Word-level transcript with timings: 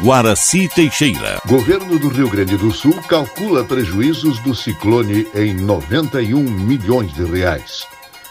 Guaraci 0.00 0.68
Teixeira. 0.68 1.40
Governo 1.44 1.98
do 1.98 2.08
Rio 2.08 2.30
Grande 2.30 2.56
do 2.56 2.70
Sul 2.70 2.94
calcula 3.08 3.64
prejuízos 3.64 4.38
do 4.38 4.54
ciclone 4.54 5.26
em 5.34 5.52
91 5.52 6.40
milhões 6.40 7.12
de 7.12 7.24
reais. 7.24 7.84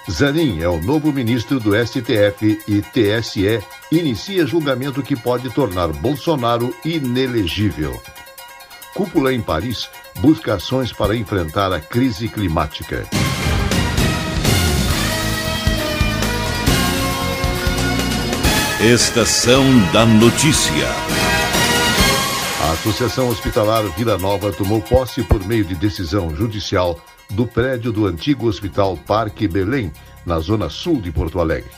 Zanin 0.10 0.62
é 0.62 0.70
o 0.70 0.80
novo 0.80 1.12
ministro 1.12 1.60
do 1.60 1.72
STF 1.76 2.58
e 2.66 2.82
TSE 2.82 3.62
inicia 3.92 4.48
julgamento 4.48 5.04
que 5.04 5.18
pode 5.18 5.50
tornar 5.50 5.90
Bolsonaro 5.90 6.74
inelegível. 6.86 8.02
Cúpula 8.94 9.34
em 9.34 9.42
Paris 9.42 9.90
busca 10.22 10.54
ações 10.54 10.94
para 10.94 11.18
enfrentar 11.18 11.74
a 11.74 11.82
crise 11.82 12.30
climática. 12.30 13.06
Estação 18.80 19.66
da 19.92 20.06
Notícia. 20.06 21.07
A 22.68 22.72
Associação 22.72 23.30
Hospitalar 23.30 23.82
Vila 23.96 24.18
Nova 24.18 24.52
tomou 24.52 24.82
posse 24.82 25.24
por 25.24 25.42
meio 25.48 25.64
de 25.64 25.74
decisão 25.74 26.36
judicial 26.36 27.00
do 27.30 27.48
prédio 27.48 27.94
do 27.94 28.06
antigo 28.06 28.46
Hospital 28.46 28.98
Parque 28.98 29.48
Belém, 29.48 29.90
na 30.26 30.38
zona 30.42 30.68
sul 30.68 31.00
de 31.00 31.10
Porto 31.10 31.40
Alegre. 31.40 31.72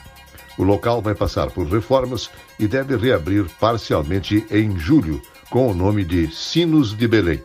O 0.57 0.63
local 0.63 0.99
vai 0.99 1.13
passar 1.13 1.51
por 1.51 1.67
reformas 1.67 2.31
e 2.57 2.67
deve 2.67 2.97
reabrir 2.97 3.45
parcialmente 3.59 4.43
em 4.49 4.79
julho, 4.79 5.21
com 5.51 5.69
o 5.69 5.75
nome 5.75 6.03
de 6.03 6.27
Sinos 6.33 6.97
de 6.97 7.07
Belém. 7.07 7.39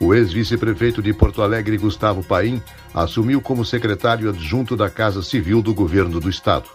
O 0.00 0.14
ex-vice-prefeito 0.14 1.02
de 1.02 1.12
Porto 1.12 1.42
Alegre, 1.42 1.76
Gustavo 1.76 2.24
Paim, 2.24 2.62
assumiu 2.94 3.42
como 3.42 3.62
secretário 3.62 4.30
adjunto 4.30 4.74
da 4.74 4.88
Casa 4.88 5.22
Civil 5.22 5.60
do 5.60 5.74
governo 5.74 6.18
do 6.18 6.30
estado. 6.30 6.70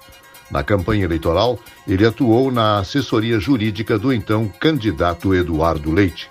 Na 0.52 0.64
campanha 0.64 1.06
eleitoral, 1.06 1.60
ele 1.88 2.06
atuou 2.06 2.52
na 2.52 2.80
assessoria 2.80 3.40
jurídica 3.40 3.98
do 3.98 4.14
então 4.14 4.48
candidato 4.48 5.34
Eduardo 5.34 5.92
Leite. 5.92 6.30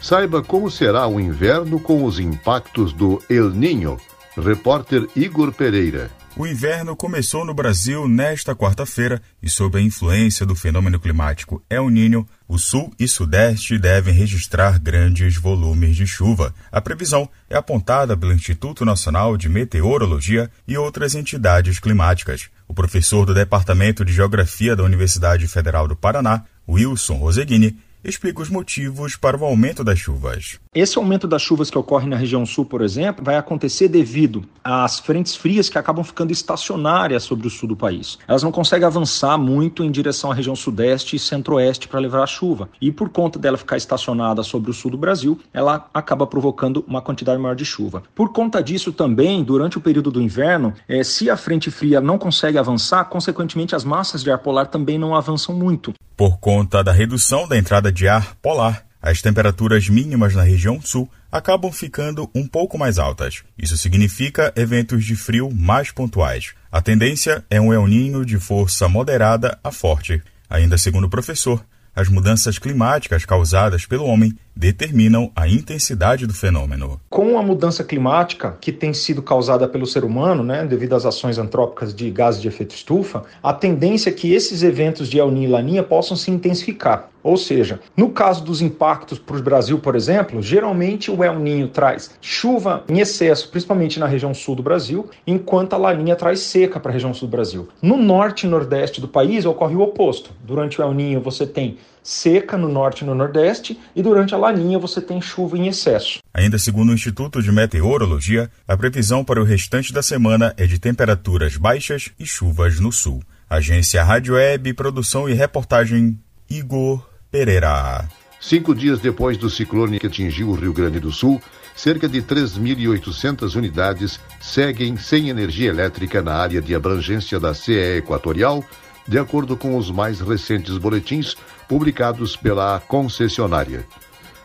Saiba 0.00 0.42
como 0.42 0.70
será 0.70 1.06
o 1.06 1.18
inverno 1.18 1.80
com 1.80 2.04
os 2.04 2.20
impactos 2.20 2.92
do 2.92 3.20
El 3.28 3.50
Ninho. 3.50 3.98
Repórter 4.36 5.08
Igor 5.16 5.52
Pereira. 5.52 6.10
O 6.38 6.46
inverno 6.46 6.94
começou 6.94 7.44
no 7.44 7.52
Brasil 7.52 8.06
nesta 8.06 8.54
quarta-feira 8.54 9.20
e, 9.42 9.50
sob 9.50 9.76
a 9.76 9.82
influência 9.82 10.46
do 10.46 10.54
fenômeno 10.54 11.00
climático 11.00 11.60
El 11.68 11.90
Niño, 11.90 12.24
o 12.46 12.56
sul 12.56 12.94
e 12.96 13.08
sudeste 13.08 13.76
devem 13.76 14.14
registrar 14.14 14.78
grandes 14.78 15.36
volumes 15.36 15.96
de 15.96 16.06
chuva. 16.06 16.54
A 16.70 16.80
previsão 16.80 17.28
é 17.50 17.56
apontada 17.56 18.16
pelo 18.16 18.32
Instituto 18.32 18.84
Nacional 18.84 19.36
de 19.36 19.48
Meteorologia 19.48 20.48
e 20.64 20.78
outras 20.78 21.16
entidades 21.16 21.80
climáticas. 21.80 22.48
O 22.68 22.72
professor 22.72 23.26
do 23.26 23.34
Departamento 23.34 24.04
de 24.04 24.12
Geografia 24.12 24.76
da 24.76 24.84
Universidade 24.84 25.48
Federal 25.48 25.88
do 25.88 25.96
Paraná, 25.96 26.44
Wilson 26.68 27.14
Roseguini, 27.14 27.76
explica 28.04 28.42
os 28.42 28.48
motivos 28.48 29.16
para 29.16 29.36
o 29.36 29.44
aumento 29.44 29.82
das 29.82 29.98
chuvas. 29.98 30.58
Esse 30.74 30.98
aumento 30.98 31.26
das 31.26 31.42
chuvas 31.42 31.70
que 31.70 31.78
ocorre 31.78 32.06
na 32.06 32.16
região 32.16 32.46
sul, 32.46 32.64
por 32.64 32.82
exemplo, 32.82 33.24
vai 33.24 33.36
acontecer 33.36 33.88
devido 33.88 34.44
às 34.62 34.98
frentes 35.00 35.34
frias 35.34 35.68
que 35.68 35.78
acabam 35.78 36.04
ficando 36.04 36.32
estacionárias 36.32 37.22
sobre 37.22 37.46
o 37.46 37.50
sul 37.50 37.68
do 37.68 37.76
país. 37.76 38.18
Elas 38.28 38.42
não 38.42 38.52
conseguem 38.52 38.86
avançar 38.86 39.36
muito 39.36 39.82
em 39.82 39.90
direção 39.90 40.30
à 40.30 40.34
região 40.34 40.54
sudeste 40.54 41.16
e 41.16 41.18
centro-oeste 41.18 41.88
para 41.88 42.00
levar 42.00 42.22
a 42.22 42.26
chuva. 42.26 42.68
E 42.80 42.92
por 42.92 43.08
conta 43.08 43.38
dela 43.38 43.56
ficar 43.56 43.76
estacionada 43.76 44.42
sobre 44.42 44.70
o 44.70 44.74
sul 44.74 44.90
do 44.90 44.98
Brasil, 44.98 45.38
ela 45.52 45.88
acaba 45.92 46.26
provocando 46.26 46.84
uma 46.86 47.02
quantidade 47.02 47.40
maior 47.40 47.54
de 47.54 47.64
chuva. 47.64 48.02
Por 48.14 48.32
conta 48.32 48.62
disso 48.62 48.92
também, 48.92 49.42
durante 49.42 49.78
o 49.78 49.80
período 49.80 50.10
do 50.10 50.22
inverno, 50.22 50.74
é, 50.88 51.02
se 51.02 51.28
a 51.28 51.36
frente 51.36 51.70
fria 51.70 52.00
não 52.00 52.18
consegue 52.18 52.58
avançar, 52.58 53.04
consequentemente 53.06 53.74
as 53.74 53.84
massas 53.84 54.22
de 54.22 54.30
ar 54.30 54.38
polar 54.38 54.66
também 54.66 54.98
não 54.98 55.14
avançam 55.14 55.54
muito. 55.54 55.92
Por 56.18 56.40
conta 56.40 56.82
da 56.82 56.90
redução 56.90 57.46
da 57.46 57.56
entrada 57.56 57.92
de 57.92 58.08
ar 58.08 58.34
polar, 58.42 58.84
as 59.00 59.22
temperaturas 59.22 59.88
mínimas 59.88 60.34
na 60.34 60.42
região 60.42 60.82
sul 60.82 61.08
acabam 61.30 61.70
ficando 61.70 62.28
um 62.34 62.44
pouco 62.44 62.76
mais 62.76 62.98
altas. 62.98 63.44
Isso 63.56 63.78
significa 63.78 64.52
eventos 64.56 65.04
de 65.04 65.14
frio 65.14 65.48
mais 65.48 65.92
pontuais. 65.92 66.54
A 66.72 66.82
tendência 66.82 67.44
é 67.48 67.60
um 67.60 67.72
El 67.72 67.86
Ninho 67.86 68.26
de 68.26 68.36
força 68.36 68.88
moderada 68.88 69.60
a 69.62 69.70
forte. 69.70 70.20
Ainda 70.50 70.76
segundo 70.76 71.04
o 71.04 71.08
professor, 71.08 71.64
as 71.94 72.08
mudanças 72.08 72.58
climáticas 72.58 73.24
causadas 73.24 73.86
pelo 73.86 74.04
homem 74.04 74.36
determinam 74.58 75.30
a 75.36 75.46
intensidade 75.46 76.26
do 76.26 76.34
fenômeno. 76.34 77.00
Com 77.08 77.38
a 77.38 77.42
mudança 77.42 77.84
climática 77.84 78.56
que 78.60 78.72
tem 78.72 78.92
sido 78.92 79.22
causada 79.22 79.68
pelo 79.68 79.86
ser 79.86 80.04
humano, 80.04 80.42
né, 80.42 80.66
devido 80.66 80.96
às 80.96 81.06
ações 81.06 81.38
antrópicas 81.38 81.94
de 81.94 82.10
gases 82.10 82.42
de 82.42 82.48
efeito 82.48 82.74
estufa, 82.74 83.22
a 83.40 83.52
tendência 83.52 84.10
é 84.10 84.12
que 84.12 84.34
esses 84.34 84.64
eventos 84.64 85.08
de 85.08 85.16
El 85.16 85.30
Niño 85.30 85.48
e 85.48 85.52
Laninha 85.52 85.82
possam 85.84 86.16
se 86.16 86.32
intensificar. 86.32 87.08
Ou 87.22 87.36
seja, 87.36 87.78
no 87.96 88.10
caso 88.10 88.44
dos 88.44 88.60
impactos 88.60 89.18
para 89.18 89.36
o 89.36 89.42
Brasil, 89.42 89.78
por 89.78 89.94
exemplo, 89.94 90.42
geralmente 90.42 91.10
o 91.10 91.22
El 91.22 91.38
Ninho 91.38 91.68
traz 91.68 92.10
chuva 92.20 92.84
em 92.88 92.98
excesso, 92.98 93.50
principalmente 93.50 94.00
na 94.00 94.06
região 94.06 94.34
sul 94.34 94.56
do 94.56 94.62
Brasil, 94.62 95.08
enquanto 95.24 95.74
a 95.74 95.76
Laninha 95.76 96.16
traz 96.16 96.40
seca 96.40 96.80
para 96.80 96.90
a 96.90 96.94
região 96.94 97.14
sul 97.14 97.28
do 97.28 97.32
Brasil. 97.32 97.68
No 97.80 97.96
norte 97.96 98.46
e 98.46 98.50
nordeste 98.50 99.00
do 99.00 99.06
país 99.06 99.46
ocorre 99.46 99.76
o 99.76 99.82
oposto. 99.82 100.30
Durante 100.44 100.80
o 100.80 100.84
El 100.84 100.94
Ninho 100.94 101.20
você 101.20 101.46
tem 101.46 101.76
seca 102.08 102.56
no 102.56 102.70
norte 102.70 103.04
e 103.04 103.06
no 103.06 103.14
nordeste, 103.14 103.78
e 103.94 104.02
durante 104.02 104.34
a 104.34 104.38
laninha 104.38 104.78
você 104.78 104.98
tem 104.98 105.20
chuva 105.20 105.58
em 105.58 105.68
excesso. 105.68 106.20
Ainda 106.32 106.58
segundo 106.58 106.88
o 106.88 106.94
Instituto 106.94 107.42
de 107.42 107.52
Meteorologia, 107.52 108.50
a 108.66 108.74
previsão 108.78 109.22
para 109.22 109.38
o 109.38 109.44
restante 109.44 109.92
da 109.92 110.02
semana 110.02 110.54
é 110.56 110.66
de 110.66 110.78
temperaturas 110.78 111.58
baixas 111.58 112.10
e 112.18 112.24
chuvas 112.24 112.80
no 112.80 112.90
sul. 112.90 113.22
Agência 113.48 114.02
Rádio 114.02 114.36
Web, 114.36 114.72
produção 114.72 115.28
e 115.28 115.34
reportagem 115.34 116.18
Igor 116.48 117.06
Pereira. 117.30 118.08
Cinco 118.40 118.74
dias 118.74 119.00
depois 119.00 119.36
do 119.36 119.50
ciclone 119.50 119.98
que 119.98 120.06
atingiu 120.06 120.48
o 120.48 120.54
Rio 120.54 120.72
Grande 120.72 120.98
do 120.98 121.12
Sul, 121.12 121.42
cerca 121.76 122.08
de 122.08 122.22
3.800 122.22 123.54
unidades 123.54 124.18
seguem 124.40 124.96
sem 124.96 125.28
energia 125.28 125.68
elétrica 125.68 126.22
na 126.22 126.32
área 126.32 126.62
de 126.62 126.74
abrangência 126.74 127.38
da 127.38 127.52
CE 127.52 127.98
Equatorial, 127.98 128.64
de 129.08 129.18
acordo 129.18 129.56
com 129.56 129.76
os 129.76 129.90
mais 129.90 130.20
recentes 130.20 130.76
boletins 130.76 131.34
publicados 131.66 132.36
pela 132.36 132.78
concessionária. 132.78 133.86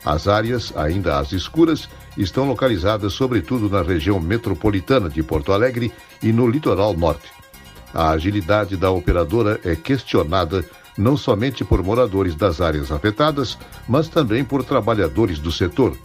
As 0.06 0.28
áreas, 0.28 0.76
ainda 0.76 1.20
às 1.20 1.34
escuras, 1.34 1.90
estão 2.18 2.46
localizadas 2.46 3.14
sobretudo 3.14 3.70
na 3.70 3.82
região 3.82 4.20
metropolitana 4.22 5.10
de 5.10 5.22
Porto 5.22 5.52
Alegre 5.52 5.92
e 6.22 6.32
no 6.32 6.48
litoral 6.48 6.94
norte. 6.96 7.30
A 7.94 8.12
agilidade 8.12 8.78
da 8.78 8.90
operadora 8.90 9.60
é 9.64 9.76
questionada 9.76 10.66
não 10.98 11.18
somente 11.18 11.64
por 11.64 11.84
moradores 11.84 12.36
das 12.36 12.62
áreas 12.62 12.92
afetadas, 12.92 13.58
mas 13.88 14.08
também 14.08 14.44
por 14.44 14.64
trabalhadores 14.64 15.40
do 15.40 15.52
setor. 15.52 15.98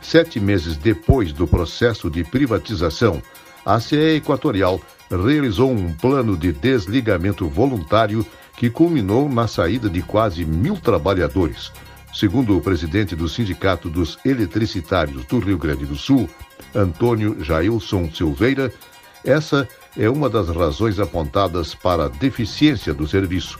Sete 0.00 0.38
meses 0.38 0.76
depois 0.76 1.32
do 1.32 1.46
processo 1.46 2.08
de 2.10 2.22
privatização, 2.22 3.20
a 3.66 3.80
CE 3.80 4.14
Equatorial 4.14 4.80
realizou 5.10 5.72
um 5.72 5.92
plano 5.92 6.36
de 6.36 6.52
desligamento 6.52 7.48
voluntário 7.48 8.24
que 8.56 8.70
culminou 8.70 9.28
na 9.28 9.48
saída 9.48 9.90
de 9.90 10.02
quase 10.02 10.44
mil 10.44 10.76
trabalhadores. 10.76 11.72
Segundo 12.14 12.56
o 12.56 12.60
presidente 12.60 13.16
do 13.16 13.28
Sindicato 13.28 13.90
dos 13.90 14.18
Eletricitários 14.24 15.24
do 15.24 15.40
Rio 15.40 15.58
Grande 15.58 15.84
do 15.84 15.96
Sul, 15.96 16.30
Antônio 16.72 17.42
Jailson 17.42 18.08
Silveira, 18.14 18.72
essa 19.24 19.68
é 19.98 20.08
uma 20.08 20.30
das 20.30 20.48
razões 20.48 21.00
apontadas 21.00 21.74
para 21.74 22.04
a 22.04 22.08
deficiência 22.08 22.94
do 22.94 23.06
serviço. 23.06 23.58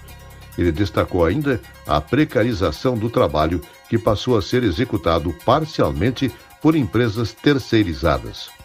Ele 0.57 0.71
destacou 0.71 1.25
ainda 1.25 1.61
a 1.87 2.01
precarização 2.01 2.97
do 2.97 3.11
trabalho, 3.11 3.61
que 3.89 3.99
passou 3.99 4.39
a 4.39 4.43
ser 4.43 4.63
executado 4.63 5.35
parcialmente 5.45 6.33
por 6.63 6.77
empresas 6.77 7.33
terceirizadas. 7.33 8.56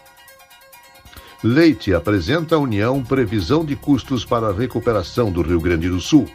Leite 1.44 1.92
apresenta 1.92 2.54
à 2.54 2.58
União 2.58 3.02
previsão 3.02 3.64
de 3.64 3.74
custos 3.74 4.24
para 4.24 4.48
a 4.48 4.52
recuperação 4.52 5.32
do 5.32 5.42
Rio 5.42 5.60
Grande 5.60 5.88
do 5.88 6.00
Sul. 6.00 6.28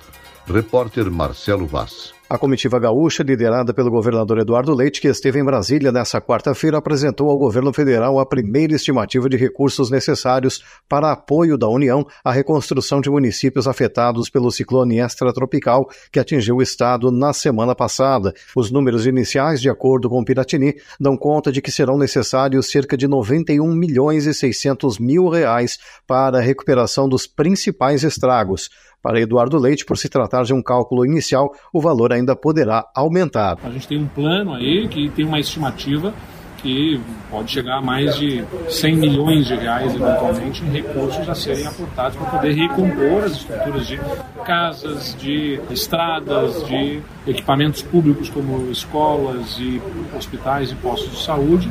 Repórter 0.45 1.09
Marcelo 1.09 1.65
Vaz. 1.65 2.16
A 2.29 2.38
comitiva 2.38 2.77
gaúcha, 2.77 3.24
liderada 3.24 3.74
pelo 3.74 3.89
governador 3.89 4.39
Eduardo 4.39 4.74
Leite, 4.75 5.00
que 5.00 5.07
esteve 5.07 5.39
em 5.39 5.45
Brasília 5.45 5.94
nesta 5.94 6.19
quarta-feira, 6.19 6.77
apresentou 6.77 7.29
ao 7.29 7.38
governo 7.38 7.71
federal 7.71 8.19
a 8.19 8.25
primeira 8.25 8.75
estimativa 8.75 9.29
de 9.29 9.38
recursos 9.38 9.89
necessários 9.89 10.62
para 10.89 11.13
apoio 11.13 11.57
da 11.57 11.69
União 11.69 12.06
à 12.25 12.29
reconstrução 12.33 13.00
de 13.00 13.09
municípios 13.09 13.65
afetados 13.65 14.29
pelo 14.29 14.51
ciclone 14.51 15.00
extratropical 15.00 15.88
que 16.12 16.19
atingiu 16.19 16.57
o 16.57 16.62
estado 16.62 17.13
na 17.13 17.31
semana 17.31 17.74
passada. 17.74 18.33
Os 18.53 18.69
números 18.71 19.07
iniciais, 19.07 19.62
de 19.62 19.69
acordo 19.69 20.09
com 20.09 20.19
o 20.19 20.25
Piratini, 20.25 20.75
dão 21.00 21.15
conta 21.15 21.50
de 21.50 21.62
que 21.62 21.71
serão 21.71 21.97
necessários 21.97 22.69
cerca 22.69 22.97
de 22.97 23.07
91 23.07 23.73
milhões 23.73 24.25
e 24.25 24.33
600 24.33 25.00
mil 25.00 25.30
reais 25.30 25.80
para 26.06 26.39
a 26.39 26.41
recuperação 26.41 27.07
dos 27.07 27.25
principais 27.25 28.03
estragos. 28.03 28.69
Para 29.01 29.21
Eduardo 29.21 29.57
Leite, 29.57 29.85
por 29.85 29.97
se 29.97 30.09
tratar 30.09 30.44
de 30.44 30.53
um 30.53 30.62
cálculo 30.62 31.06
inicial, 31.06 31.53
o 31.71 31.80
valor 31.80 32.12
ainda 32.17 32.35
poderá 32.35 32.85
aumentar. 32.95 33.57
A 33.63 33.69
gente 33.69 33.87
tem 33.87 33.97
um 33.97 34.07
plano 34.07 34.53
aí 34.53 34.87
que 34.87 35.09
tem 35.09 35.25
uma 35.25 35.39
estimativa 35.39 36.13
que 36.57 36.99
pode 37.29 37.51
chegar 37.51 37.77
a 37.77 37.81
mais 37.81 38.15
de 38.17 38.43
100 38.69 38.95
milhões 38.95 39.45
de 39.45 39.55
reais, 39.55 39.93
eventualmente, 39.93 40.63
em 40.63 40.69
recursos 40.69 41.29
a 41.29 41.35
serem 41.35 41.65
aportados 41.67 42.17
para 42.17 42.29
poder 42.31 42.53
recompor 42.53 43.23
as 43.23 43.33
estruturas 43.33 43.87
de 43.87 43.99
casas, 44.43 45.15
de 45.19 45.59
estradas, 45.69 46.65
de 46.65 46.99
equipamentos 47.27 47.81
públicos 47.83 48.29
como 48.29 48.71
escolas 48.71 49.57
e 49.59 49.81
hospitais 50.17 50.71
e 50.71 50.75
postos 50.75 51.11
de 51.11 51.23
saúde 51.23 51.69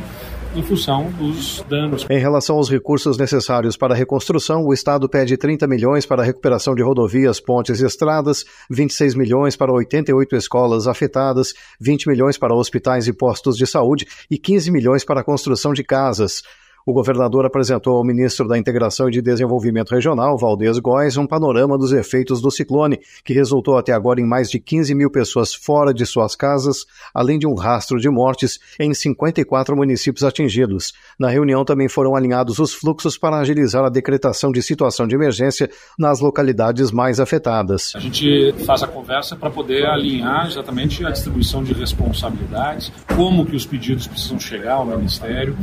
em 0.56 0.62
função 0.62 1.10
dos 1.12 1.62
danos. 1.68 2.06
Em 2.08 2.18
relação 2.18 2.56
aos 2.56 2.70
recursos 2.70 3.18
necessários 3.18 3.76
para 3.76 3.94
a 3.94 3.96
reconstrução, 3.96 4.64
o 4.64 4.72
Estado 4.72 5.08
pede 5.08 5.36
30 5.36 5.66
milhões 5.66 6.06
para 6.06 6.22
a 6.22 6.24
recuperação 6.24 6.74
de 6.74 6.82
rodovias, 6.82 7.38
pontes 7.38 7.80
e 7.80 7.86
estradas, 7.86 8.44
26 8.70 9.14
milhões 9.14 9.56
para 9.56 9.72
88 9.72 10.34
escolas 10.36 10.86
afetadas, 10.86 11.52
20 11.78 12.08
milhões 12.08 12.38
para 12.38 12.54
hospitais 12.54 13.06
e 13.06 13.12
postos 13.12 13.56
de 13.56 13.66
saúde 13.66 14.06
e 14.30 14.38
15 14.38 14.70
milhões 14.70 15.04
para 15.04 15.20
a 15.20 15.24
construção 15.24 15.72
de 15.72 15.84
casas. 15.84 16.42
O 16.88 16.92
governador 16.92 17.44
apresentou 17.44 17.96
ao 17.96 18.04
ministro 18.04 18.46
da 18.46 18.56
Integração 18.56 19.08
e 19.08 19.10
de 19.10 19.20
Desenvolvimento 19.20 19.90
Regional, 19.90 20.38
Valdez 20.38 20.78
Góes, 20.78 21.16
um 21.16 21.26
panorama 21.26 21.76
dos 21.76 21.92
efeitos 21.92 22.40
do 22.40 22.48
ciclone, 22.48 23.00
que 23.24 23.32
resultou 23.32 23.76
até 23.76 23.90
agora 23.90 24.20
em 24.20 24.24
mais 24.24 24.48
de 24.48 24.60
15 24.60 24.94
mil 24.94 25.10
pessoas 25.10 25.52
fora 25.52 25.92
de 25.92 26.06
suas 26.06 26.36
casas, 26.36 26.86
além 27.12 27.40
de 27.40 27.46
um 27.46 27.56
rastro 27.56 27.98
de 27.98 28.08
mortes 28.08 28.60
em 28.78 28.94
54 28.94 29.76
municípios 29.76 30.22
atingidos. 30.22 30.92
Na 31.18 31.28
reunião 31.28 31.64
também 31.64 31.88
foram 31.88 32.14
alinhados 32.14 32.60
os 32.60 32.72
fluxos 32.72 33.18
para 33.18 33.40
agilizar 33.40 33.84
a 33.84 33.90
decretação 33.90 34.52
de 34.52 34.62
situação 34.62 35.08
de 35.08 35.16
emergência 35.16 35.68
nas 35.98 36.20
localidades 36.20 36.92
mais 36.92 37.18
afetadas. 37.18 37.94
A 37.96 37.98
gente 37.98 38.54
faz 38.64 38.84
a 38.84 38.86
conversa 38.86 39.34
para 39.34 39.50
poder 39.50 39.86
alinhar 39.86 40.46
exatamente 40.46 41.04
a 41.04 41.10
distribuição 41.10 41.64
de 41.64 41.72
responsabilidades, 41.72 42.92
como 43.16 43.44
que 43.44 43.56
os 43.56 43.66
pedidos 43.66 44.06
precisam 44.06 44.38
chegar 44.38 44.74
ao 44.74 44.86
Ministério, 44.86 45.56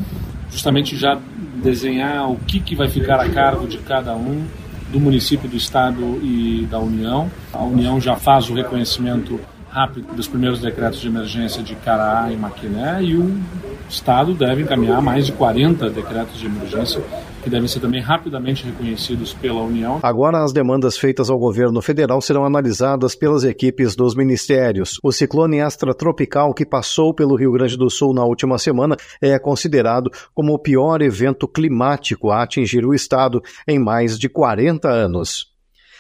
justamente 0.53 0.95
já 0.95 1.19
desenhar 1.61 2.31
o 2.31 2.37
que, 2.37 2.59
que 2.59 2.75
vai 2.75 2.87
ficar 2.87 3.19
a 3.19 3.27
cargo 3.27 3.67
de 3.67 3.79
cada 3.79 4.15
um 4.15 4.45
do 4.91 4.99
município, 4.99 5.49
do 5.49 5.57
estado 5.57 6.19
e 6.23 6.67
da 6.69 6.79
União. 6.79 7.29
A 7.51 7.63
União 7.63 7.99
já 7.99 8.15
faz 8.15 8.49
o 8.49 8.53
reconhecimento 8.53 9.39
rápido 9.73 10.13
dos 10.15 10.27
primeiros 10.27 10.61
decretos 10.61 11.01
de 11.01 11.07
emergência 11.07 11.63
de 11.63 11.73
Caraá 11.73 12.31
e 12.31 12.37
Maquiné 12.37 13.01
e 13.01 13.17
o 13.17 13.41
Estado 13.89 14.35
deve 14.35 14.61
encaminhar 14.61 15.01
mais 15.01 15.25
de 15.25 15.31
40 15.31 15.89
decretos 15.89 16.39
de 16.39 16.45
emergência 16.45 17.03
que 17.41 17.49
devem 17.49 17.67
ser 17.67 17.79
também 17.79 17.99
rapidamente 17.99 18.63
reconhecidos 18.63 19.33
pela 19.33 19.61
União. 19.61 19.99
Agora, 20.03 20.43
as 20.43 20.53
demandas 20.53 20.95
feitas 20.95 21.29
ao 21.29 21.39
governo 21.39 21.81
federal 21.81 22.21
serão 22.21 22.45
analisadas 22.45 23.15
pelas 23.15 23.43
equipes 23.43 23.95
dos 23.95 24.15
ministérios. 24.15 24.99
O 25.03 25.11
ciclone 25.11 25.57
extratropical 25.57 26.53
que 26.53 26.65
passou 26.65 27.13
pelo 27.13 27.35
Rio 27.35 27.51
Grande 27.51 27.75
do 27.75 27.89
Sul 27.89 28.13
na 28.13 28.23
última 28.23 28.59
semana 28.59 28.95
é 29.19 29.37
considerado 29.39 30.11
como 30.35 30.53
o 30.53 30.59
pior 30.59 31.01
evento 31.01 31.47
climático 31.47 32.29
a 32.29 32.43
atingir 32.43 32.85
o 32.85 32.93
estado 32.93 33.41
em 33.67 33.79
mais 33.79 34.19
de 34.19 34.29
40 34.29 34.87
anos. 34.87 35.52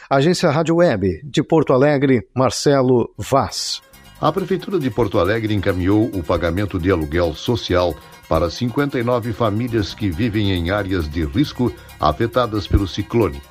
Agência 0.09 0.51
Rádio 0.51 0.75
Web, 0.75 1.21
de 1.23 1.41
Porto 1.41 1.71
Alegre, 1.71 2.27
Marcelo 2.35 3.09
Vaz. 3.17 3.81
A 4.19 4.31
Prefeitura 4.31 4.77
de 4.77 4.89
Porto 4.89 5.17
Alegre 5.17 5.53
encaminhou 5.53 6.05
o 6.13 6.21
pagamento 6.21 6.77
de 6.77 6.91
aluguel 6.91 7.33
social 7.33 7.95
para 8.27 8.49
59 8.49 9.33
famílias 9.33 9.93
que 9.93 10.09
vivem 10.09 10.51
em 10.51 10.71
áreas 10.71 11.09
de 11.09 11.25
risco 11.25 11.73
afetadas 11.99 12.67
pelo 12.67 12.87
ciclone. 12.87 13.41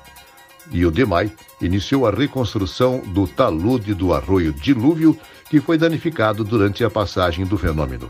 E 0.71 0.85
o 0.85 0.91
DEMAI 0.91 1.31
iniciou 1.59 2.07
a 2.07 2.11
reconstrução 2.11 2.99
do 2.99 3.27
talude 3.27 3.93
do 3.93 4.13
arroio 4.13 4.53
Dilúvio, 4.53 5.17
que 5.49 5.59
foi 5.59 5.77
danificado 5.77 6.43
durante 6.43 6.83
a 6.83 6.89
passagem 6.89 7.45
do 7.45 7.57
fenômeno. 7.57 8.09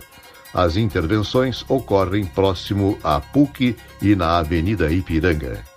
As 0.54 0.78
intervenções 0.78 1.66
ocorrem 1.68 2.26
próximo 2.26 2.98
à 3.04 3.20
PUC 3.20 3.76
e 4.02 4.16
na 4.16 4.38
Avenida 4.38 4.92
Ipiranga. 4.92 5.73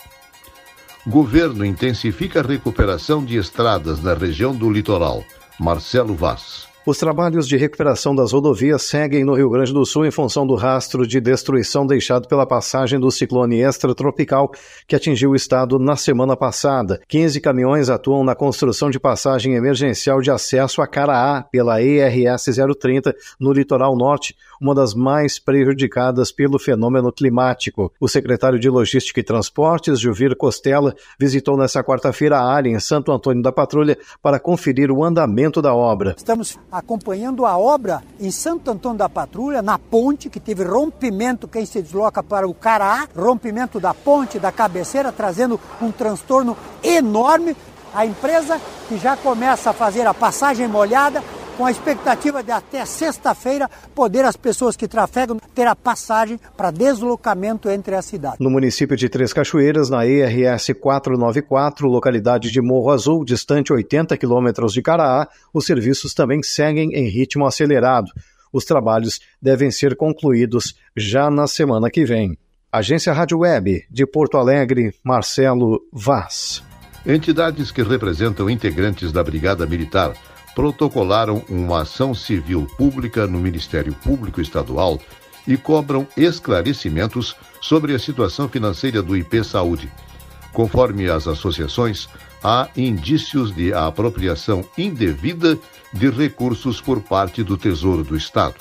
Governo 1.07 1.65
intensifica 1.65 2.41
a 2.41 2.43
recuperação 2.43 3.25
de 3.25 3.37
estradas 3.37 4.03
na 4.03 4.13
região 4.13 4.53
do 4.53 4.69
litoral. 4.69 5.23
Marcelo 5.57 6.17
Vaz. 6.17 6.67
Os 6.87 6.99
trabalhos 6.99 7.49
de 7.49 7.57
recuperação 7.57 8.15
das 8.15 8.31
rodovias 8.31 8.83
seguem 8.83 9.25
no 9.25 9.35
Rio 9.35 9.51
Grande 9.51 9.73
do 9.73 9.85
Sul 9.85 10.07
em 10.07 10.13
função 10.13 10.47
do 10.47 10.55
rastro 10.55 11.05
de 11.05 11.21
destruição 11.21 11.85
deixado 11.85 12.29
pela 12.29 12.47
passagem 12.47 13.01
do 13.01 13.11
ciclone 13.11 13.61
extratropical 13.61 14.53
que 14.87 14.95
atingiu 14.95 15.31
o 15.31 15.35
estado 15.35 15.81
na 15.81 15.97
semana 15.97 16.37
passada. 16.37 17.01
15 17.09 17.41
caminhões 17.41 17.91
atuam 17.91 18.23
na 18.23 18.37
construção 18.37 18.89
de 18.89 19.01
passagem 19.01 19.57
emergencial 19.57 20.21
de 20.21 20.31
acesso 20.31 20.81
a 20.81 20.87
Caraá 20.87 21.43
pela 21.51 21.83
ERS 21.83 22.45
030 22.79 23.17
no 23.41 23.53
litoral 23.53 23.97
norte, 23.97 24.37
uma 24.61 24.73
das 24.73 24.95
mais 24.95 25.41
prejudicadas 25.41 26.31
pelo 26.31 26.57
fenômeno 26.57 27.11
climático. 27.11 27.93
O 27.99 28.07
secretário 28.07 28.61
de 28.61 28.71
Logística 28.71 29.19
e 29.19 29.25
Transportes, 29.25 29.99
Juvir 29.99 30.37
Costela, 30.37 30.95
visitou 31.19 31.57
nesta 31.57 31.83
quarta-feira 31.83 32.39
a 32.39 32.49
área 32.49 32.71
em 32.71 32.79
Santo 32.79 33.11
Antônio 33.11 33.43
da 33.43 33.51
Patrulha 33.51 33.99
para 34.23 34.39
conferir 34.39 34.93
o 34.93 35.03
andamento 35.03 35.61
da 35.61 35.75
obra. 35.75 36.15
Estamos 36.17 36.57
acompanhando 36.77 37.47
a 37.47 37.57
obra 37.57 38.03
em 38.21 38.31
Santo 38.31 38.71
Antônio 38.71 38.99
da 38.99 39.09
Patrulha, 39.09 39.63
na 39.63 39.79
ponte, 39.79 40.29
que 40.29 40.39
teve 40.39 40.63
rompimento 40.63 41.49
quem 41.49 41.65
se 41.65 41.81
desloca 41.81 42.23
para 42.23 42.47
o 42.47 42.53
Cará, 42.53 43.09
rompimento 43.17 43.81
da 43.81 43.95
ponte, 43.95 44.39
da 44.39 44.53
cabeceira, 44.53 45.11
trazendo 45.11 45.59
um 45.81 45.91
transtorno 45.91 46.57
enorme. 46.83 47.57
A 47.95 48.05
empresa 48.05 48.61
que 48.89 48.99
já 48.99 49.17
começa 49.17 49.71
a 49.71 49.73
fazer 49.73 50.07
a 50.07 50.13
passagem 50.13 50.69
molhada, 50.69 51.25
com 51.57 51.65
a 51.65 51.71
expectativa 51.71 52.43
de 52.43 52.51
até 52.51 52.85
sexta-feira 52.85 53.69
poder 53.95 54.25
as 54.25 54.37
pessoas 54.37 54.77
que 54.77 54.87
trafegam 54.87 55.39
ter 55.55 55.67
a 55.67 55.75
passagem 55.75 56.39
para 56.57 56.71
deslocamento 56.71 57.71
entre 57.71 57.95
as 57.95 58.05
cidades. 58.05 58.39
No 58.39 58.51
município 58.51 58.97
de 58.97 59.09
Três 59.09 59.33
Cachoeiras, 59.33 59.89
na 59.89 60.07
ERS 60.07 60.71
494, 60.79 61.89
localidade 61.89 62.51
de 62.51 62.61
Morro 62.61 62.91
Azul, 62.91 63.25
distante 63.25 63.73
80 63.73 64.17
quilômetros 64.17 64.73
de 64.73 64.83
Caraá, 64.83 65.27
os 65.53 65.65
serviços 65.65 66.13
também 66.13 66.43
seguem 66.43 66.93
em 66.93 67.09
ritmo 67.09 67.47
acelerado. 67.47 68.11
Os 68.53 68.65
trabalhos 68.65 69.21
devem 69.41 69.71
ser 69.71 69.97
concluídos 69.97 70.75
já 70.95 71.31
na 71.31 71.47
semana 71.47 71.91
que 71.91 72.05
vem. 72.05 72.39
Agência 72.71 73.13
Rádio 73.13 73.39
Web, 73.39 73.87
de 73.91 74.07
Porto 74.07 74.37
Alegre, 74.37 74.95
Marcelo 75.03 75.81
Vaz. 75.93 76.63
Entidades 77.07 77.71
que 77.71 77.83
representam 77.83 78.51
integrantes 78.51 79.13
da 79.13 79.23
Brigada 79.23 79.65
Militar 79.67 80.13
protocolaram 80.57 81.45
uma 81.51 81.83
ação 81.83 82.15
civil 82.15 82.67
pública 82.79 83.27
no 83.27 83.39
Ministério 83.39 83.93
Público 83.93 84.41
Estadual 84.41 84.99
e 85.47 85.55
cobram 85.55 86.09
esclarecimentos 86.17 87.37
sobre 87.61 87.95
a 87.95 87.99
situação 87.99 88.49
financeira 88.49 89.03
do 89.03 89.15
IP 89.15 89.45
Saúde. 89.45 89.93
Conforme 90.55 91.11
as 91.11 91.29
associações, 91.29 92.09
há 92.43 92.71
indícios 92.75 93.55
de 93.55 93.75
apropriação 93.75 94.65
indevida 94.79 95.59
de 95.93 96.09
recursos 96.09 96.81
por 96.81 97.03
parte 97.03 97.43
do 97.43 97.59
Tesouro 97.59 98.03
do 98.03 98.17
Estado. 98.17 98.55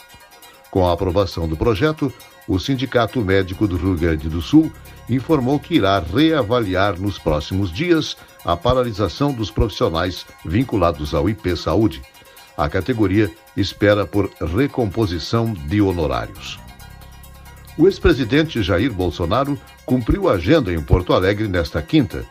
Com 0.69 0.85
a 0.85 0.91
aprovação 0.91 1.47
do 1.47 1.55
projeto, 1.55 2.11
o 2.45 2.59
Sindicato 2.59 3.21
Médico 3.21 3.69
do 3.69 3.77
Rio 3.77 3.95
Grande 3.95 4.27
do 4.27 4.41
Sul 4.41 4.69
informou 5.09 5.57
que 5.61 5.75
irá 5.75 5.97
reavaliar 5.99 6.99
nos 6.99 7.17
próximos 7.17 7.71
dias 7.71 8.17
a 8.45 8.55
paralisação 8.55 9.33
dos 9.33 9.49
profissionais 9.49 10.25
vinculados 10.45 11.15
ao 11.15 11.27
IP 11.27 11.57
Saúde. 11.57 12.01
A 12.55 12.69
categoria 12.69 13.29
espera 13.57 14.05
por 14.05 14.29
recomposição 14.39 15.51
de 15.51 15.81
honorários. 15.81 16.59
O 17.77 17.87
ex-presidente 17.87 18.61
Jair 18.61 18.93
Bolsonaro 18.93 19.59
cumpriu 19.85 20.29
a 20.29 20.33
agenda 20.33 20.71
em 20.71 20.81
Porto 20.81 21.11
Alegre 21.13 21.47
nesta 21.47 21.81
quinta. 21.81 22.23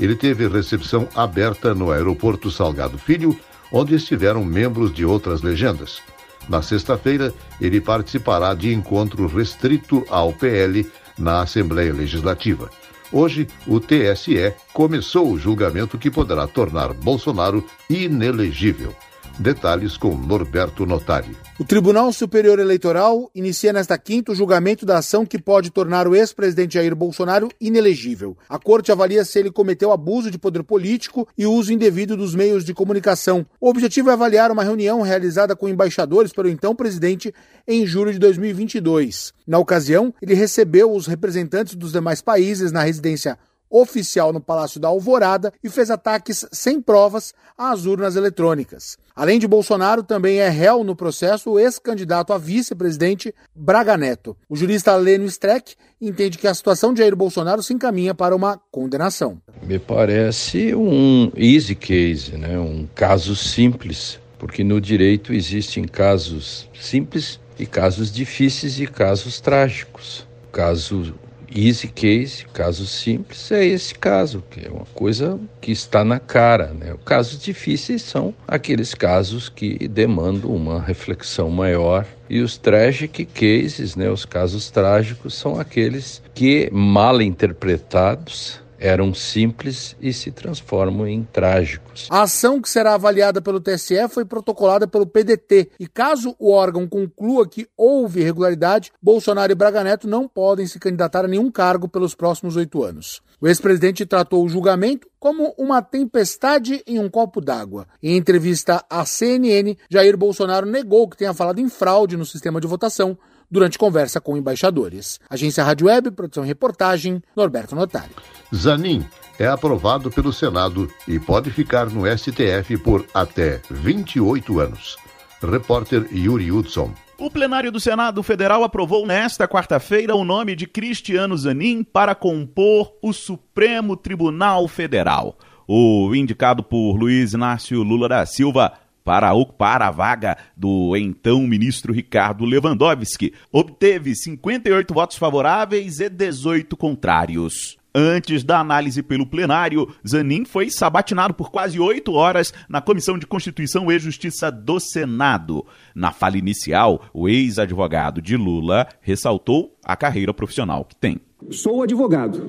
Ele 0.00 0.16
teve 0.16 0.48
recepção 0.48 1.08
aberta 1.14 1.74
no 1.74 1.92
aeroporto 1.92 2.50
Salgado 2.50 2.98
Filho, 2.98 3.38
onde 3.70 3.94
estiveram 3.94 4.44
membros 4.44 4.92
de 4.92 5.04
outras 5.04 5.42
legendas. 5.42 6.00
Na 6.48 6.62
sexta-feira, 6.62 7.32
ele 7.60 7.80
participará 7.80 8.54
de 8.54 8.72
encontro 8.72 9.26
restrito 9.26 10.04
ao 10.08 10.32
PL 10.32 10.90
na 11.16 11.42
Assembleia 11.42 11.92
Legislativa. 11.92 12.70
Hoje, 13.10 13.48
o 13.66 13.80
TSE 13.80 14.54
começou 14.72 15.32
o 15.32 15.38
julgamento 15.38 15.96
que 15.96 16.10
poderá 16.10 16.46
tornar 16.46 16.92
Bolsonaro 16.92 17.64
inelegível. 17.88 18.94
Detalhes 19.38 19.96
com 19.96 20.16
Norberto 20.16 20.84
Notari. 20.84 21.36
O 21.60 21.64
Tribunal 21.64 22.12
Superior 22.12 22.58
Eleitoral 22.58 23.30
inicia 23.32 23.72
nesta 23.72 23.96
quinta 23.96 24.32
o 24.32 24.34
julgamento 24.34 24.84
da 24.84 24.98
ação 24.98 25.24
que 25.24 25.40
pode 25.40 25.70
tornar 25.70 26.08
o 26.08 26.14
ex-presidente 26.16 26.74
Jair 26.74 26.94
Bolsonaro 26.94 27.48
inelegível. 27.60 28.36
A 28.48 28.58
corte 28.58 28.90
avalia 28.90 29.24
se 29.24 29.38
ele 29.38 29.52
cometeu 29.52 29.92
abuso 29.92 30.28
de 30.28 30.38
poder 30.38 30.64
político 30.64 31.28
e 31.38 31.46
uso 31.46 31.72
indevido 31.72 32.16
dos 32.16 32.34
meios 32.34 32.64
de 32.64 32.74
comunicação. 32.74 33.46
O 33.60 33.68
objetivo 33.68 34.10
é 34.10 34.12
avaliar 34.12 34.50
uma 34.50 34.64
reunião 34.64 35.02
realizada 35.02 35.54
com 35.54 35.68
embaixadores 35.68 36.32
para 36.32 36.48
o 36.48 36.50
então 36.50 36.74
presidente 36.74 37.32
em 37.66 37.86
julho 37.86 38.12
de 38.12 38.18
2022. 38.18 39.32
Na 39.46 39.58
ocasião, 39.58 40.12
ele 40.20 40.34
recebeu 40.34 40.92
os 40.92 41.06
representantes 41.06 41.76
dos 41.76 41.92
demais 41.92 42.20
países 42.20 42.72
na 42.72 42.82
residência 42.82 43.38
oficial 43.70 44.32
no 44.32 44.40
Palácio 44.40 44.80
da 44.80 44.88
Alvorada 44.88 45.52
e 45.62 45.68
fez 45.68 45.90
ataques 45.90 46.46
sem 46.52 46.80
provas 46.80 47.34
às 47.56 47.86
urnas 47.86 48.16
eletrônicas. 48.16 48.96
Além 49.14 49.38
de 49.38 49.48
Bolsonaro, 49.48 50.02
também 50.02 50.38
é 50.38 50.48
réu 50.48 50.84
no 50.84 50.94
processo 50.94 51.50
o 51.50 51.58
ex-candidato 51.58 52.32
a 52.32 52.38
vice-presidente 52.38 53.34
Braga 53.54 53.96
Neto. 53.96 54.36
O 54.48 54.54
jurista 54.54 54.94
Leno 54.94 55.24
Streck 55.26 55.74
entende 56.00 56.38
que 56.38 56.46
a 56.46 56.54
situação 56.54 56.92
de 56.92 57.00
Jair 57.00 57.16
Bolsonaro 57.16 57.62
se 57.62 57.74
encaminha 57.74 58.14
para 58.14 58.36
uma 58.36 58.60
condenação. 58.70 59.38
Me 59.62 59.78
parece 59.78 60.74
um 60.74 61.32
easy 61.36 61.74
case, 61.74 62.36
né? 62.36 62.58
um 62.58 62.86
caso 62.94 63.34
simples, 63.34 64.20
porque 64.38 64.62
no 64.62 64.80
direito 64.80 65.32
existem 65.32 65.84
casos 65.84 66.68
simples 66.80 67.40
e 67.58 67.66
casos 67.66 68.12
difíceis 68.12 68.78
e 68.78 68.86
casos 68.86 69.40
trágicos. 69.40 70.20
O 70.48 70.52
caso 70.52 71.14
easy 71.54 71.88
case, 71.88 72.44
caso 72.52 72.86
simples, 72.86 73.50
é 73.50 73.64
esse 73.64 73.94
caso, 73.94 74.42
que 74.50 74.66
é 74.66 74.70
uma 74.70 74.86
coisa 74.94 75.38
que 75.60 75.72
está 75.72 76.04
na 76.04 76.18
cara. 76.18 76.68
Né? 76.68 76.92
Os 76.92 77.04
casos 77.04 77.40
difíceis 77.40 78.02
são 78.02 78.34
aqueles 78.46 78.94
casos 78.94 79.48
que 79.48 79.88
demandam 79.88 80.50
uma 80.50 80.80
reflexão 80.80 81.50
maior. 81.50 82.06
E 82.30 82.40
os 82.40 82.58
tragic 82.58 83.24
cases, 83.24 83.96
né, 83.96 84.10
os 84.10 84.26
casos 84.26 84.70
trágicos, 84.70 85.34
são 85.34 85.58
aqueles 85.58 86.22
que, 86.34 86.68
mal 86.70 87.22
interpretados, 87.22 88.60
eram 88.78 89.12
simples 89.12 89.96
e 90.00 90.12
se 90.12 90.30
transformam 90.30 91.06
em 91.06 91.24
trágicos. 91.24 92.06
A 92.10 92.22
ação 92.22 92.60
que 92.60 92.68
será 92.68 92.94
avaliada 92.94 93.42
pelo 93.42 93.60
TSE 93.60 94.08
foi 94.08 94.24
protocolada 94.24 94.86
pelo 94.86 95.06
PDT 95.06 95.70
e 95.78 95.86
caso 95.86 96.34
o 96.38 96.50
órgão 96.50 96.86
conclua 96.86 97.48
que 97.48 97.66
houve 97.76 98.20
irregularidade, 98.20 98.92
Bolsonaro 99.02 99.52
e 99.52 99.54
Braga 99.54 99.82
Neto 99.82 100.08
não 100.08 100.28
podem 100.28 100.66
se 100.66 100.78
candidatar 100.78 101.24
a 101.24 101.28
nenhum 101.28 101.50
cargo 101.50 101.88
pelos 101.88 102.14
próximos 102.14 102.56
oito 102.56 102.82
anos. 102.82 103.20
O 103.40 103.46
ex-presidente 103.46 104.04
tratou 104.04 104.44
o 104.44 104.48
julgamento 104.48 105.06
como 105.20 105.54
uma 105.56 105.80
tempestade 105.80 106.82
em 106.86 106.98
um 106.98 107.08
copo 107.08 107.40
d'água. 107.40 107.86
Em 108.02 108.16
entrevista 108.16 108.84
à 108.90 109.04
CNN, 109.04 109.76
Jair 109.88 110.16
Bolsonaro 110.16 110.66
negou 110.66 111.08
que 111.08 111.16
tenha 111.16 111.32
falado 111.32 111.60
em 111.60 111.68
fraude 111.68 112.16
no 112.16 112.26
sistema 112.26 112.60
de 112.60 112.66
votação 112.66 113.16
durante 113.50 113.78
conversa 113.78 114.20
com 114.20 114.36
embaixadores. 114.36 115.18
Agência 115.28 115.64
Rádio 115.64 115.86
Web, 115.86 116.10
produção 116.12 116.44
e 116.44 116.46
reportagem, 116.46 117.22
Norberto 117.36 117.74
Notari. 117.74 118.10
Zanin 118.54 119.04
é 119.38 119.46
aprovado 119.46 120.10
pelo 120.10 120.32
Senado 120.32 120.90
e 121.06 121.18
pode 121.18 121.50
ficar 121.50 121.86
no 121.86 122.04
STF 122.06 122.76
por 122.78 123.06
até 123.14 123.60
28 123.70 124.60
anos. 124.60 124.96
Repórter 125.40 126.06
Yuri 126.12 126.50
Hudson. 126.50 126.92
O 127.16 127.30
plenário 127.30 127.72
do 127.72 127.80
Senado 127.80 128.22
Federal 128.22 128.62
aprovou 128.62 129.06
nesta 129.06 129.48
quarta-feira 129.48 130.14
o 130.14 130.24
nome 130.24 130.54
de 130.54 130.66
Cristiano 130.66 131.36
Zanin 131.36 131.82
para 131.82 132.14
compor 132.14 132.92
o 133.02 133.12
Supremo 133.12 133.96
Tribunal 133.96 134.68
Federal. 134.68 135.36
O 135.66 136.14
indicado 136.14 136.62
por 136.62 136.96
Luiz 136.96 137.32
Inácio 137.32 137.82
Lula 137.82 138.08
da 138.08 138.24
Silva 138.24 138.72
para 139.08 139.32
ocupar 139.32 139.80
a 139.80 139.90
vaga 139.90 140.36
do 140.54 140.94
então 140.94 141.46
ministro 141.46 141.94
Ricardo 141.94 142.44
Lewandowski, 142.44 143.32
obteve 143.50 144.14
58 144.14 144.92
votos 144.92 145.16
favoráveis 145.16 145.98
e 145.98 146.10
18 146.10 146.76
contrários. 146.76 147.78
Antes 147.94 148.44
da 148.44 148.58
análise 148.58 149.02
pelo 149.02 149.24
plenário, 149.24 149.88
Zanin 150.06 150.44
foi 150.44 150.68
sabatinado 150.68 151.32
por 151.32 151.50
quase 151.50 151.80
oito 151.80 152.12
horas 152.12 152.52
na 152.68 152.82
Comissão 152.82 153.18
de 153.18 153.26
Constituição 153.26 153.90
e 153.90 153.98
Justiça 153.98 154.52
do 154.52 154.78
Senado. 154.78 155.64
Na 155.94 156.12
fala 156.12 156.36
inicial, 156.36 157.00
o 157.14 157.30
ex-advogado 157.30 158.20
de 158.20 158.36
Lula 158.36 158.86
ressaltou 159.00 159.74
a 159.82 159.96
carreira 159.96 160.34
profissional 160.34 160.84
que 160.84 160.94
tem. 160.94 161.18
Sou 161.50 161.82
advogado. 161.82 162.46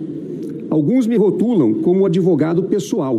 Alguns 0.69 1.07
me 1.07 1.15
rotulam 1.15 1.75
como 1.75 2.05
advogado 2.05 2.63
pessoal 2.63 3.17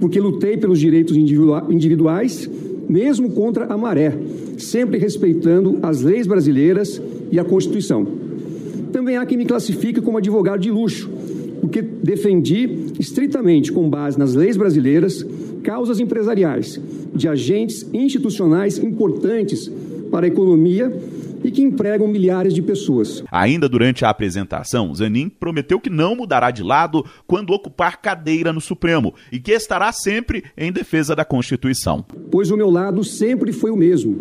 porque 0.00 0.20
lutei 0.20 0.56
pelos 0.56 0.78
direitos 0.78 1.16
individuais, 1.16 2.48
mesmo 2.88 3.30
contra 3.30 3.66
a 3.66 3.76
maré, 3.76 4.16
sempre 4.58 4.98
respeitando 4.98 5.78
as 5.82 6.02
leis 6.02 6.26
brasileiras 6.26 7.00
e 7.30 7.38
a 7.38 7.44
Constituição. 7.44 8.06
Também 8.92 9.16
há 9.16 9.26
quem 9.26 9.38
me 9.38 9.44
classifique 9.44 10.00
como 10.00 10.18
advogado 10.18 10.60
de 10.60 10.70
luxo, 10.70 11.10
porque 11.60 11.82
defendi 11.82 12.68
estritamente, 12.98 13.72
com 13.72 13.88
base 13.88 14.18
nas 14.18 14.34
leis 14.34 14.56
brasileiras, 14.56 15.26
causas 15.62 15.98
empresariais 15.98 16.80
de 17.14 17.28
agentes 17.28 17.86
institucionais 17.92 18.78
importantes 18.78 19.70
para 20.10 20.26
a 20.26 20.28
economia 20.28 20.92
e 21.46 21.50
que 21.52 21.62
empregam 21.62 22.08
milhares 22.08 22.52
de 22.52 22.60
pessoas. 22.60 23.22
Ainda 23.30 23.68
durante 23.68 24.04
a 24.04 24.10
apresentação, 24.10 24.92
Zanin 24.92 25.28
prometeu 25.28 25.78
que 25.78 25.88
não 25.88 26.16
mudará 26.16 26.50
de 26.50 26.60
lado 26.60 27.04
quando 27.24 27.52
ocupar 27.52 28.02
cadeira 28.02 28.52
no 28.52 28.60
Supremo 28.60 29.14
e 29.30 29.38
que 29.38 29.52
estará 29.52 29.92
sempre 29.92 30.42
em 30.58 30.72
defesa 30.72 31.14
da 31.14 31.24
Constituição. 31.24 32.04
Pois 32.32 32.50
o 32.50 32.56
meu 32.56 32.68
lado 32.68 33.04
sempre 33.04 33.52
foi 33.52 33.70
o 33.70 33.76
mesmo: 33.76 34.16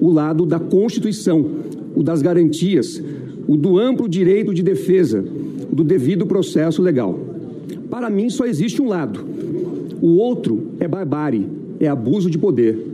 o 0.00 0.10
lado 0.10 0.44
da 0.44 0.58
Constituição, 0.58 1.48
o 1.94 2.02
das 2.02 2.20
garantias, 2.20 3.00
o 3.46 3.56
do 3.56 3.78
amplo 3.78 4.08
direito 4.08 4.52
de 4.52 4.62
defesa, 4.62 5.22
do 5.22 5.84
devido 5.84 6.26
processo 6.26 6.82
legal. 6.82 7.16
Para 7.88 8.10
mim 8.10 8.28
só 8.30 8.46
existe 8.46 8.82
um 8.82 8.88
lado. 8.88 9.24
O 10.02 10.16
outro 10.16 10.72
é 10.80 10.88
barbárie, 10.88 11.48
é 11.78 11.86
abuso 11.86 12.28
de 12.28 12.36
poder. 12.36 12.93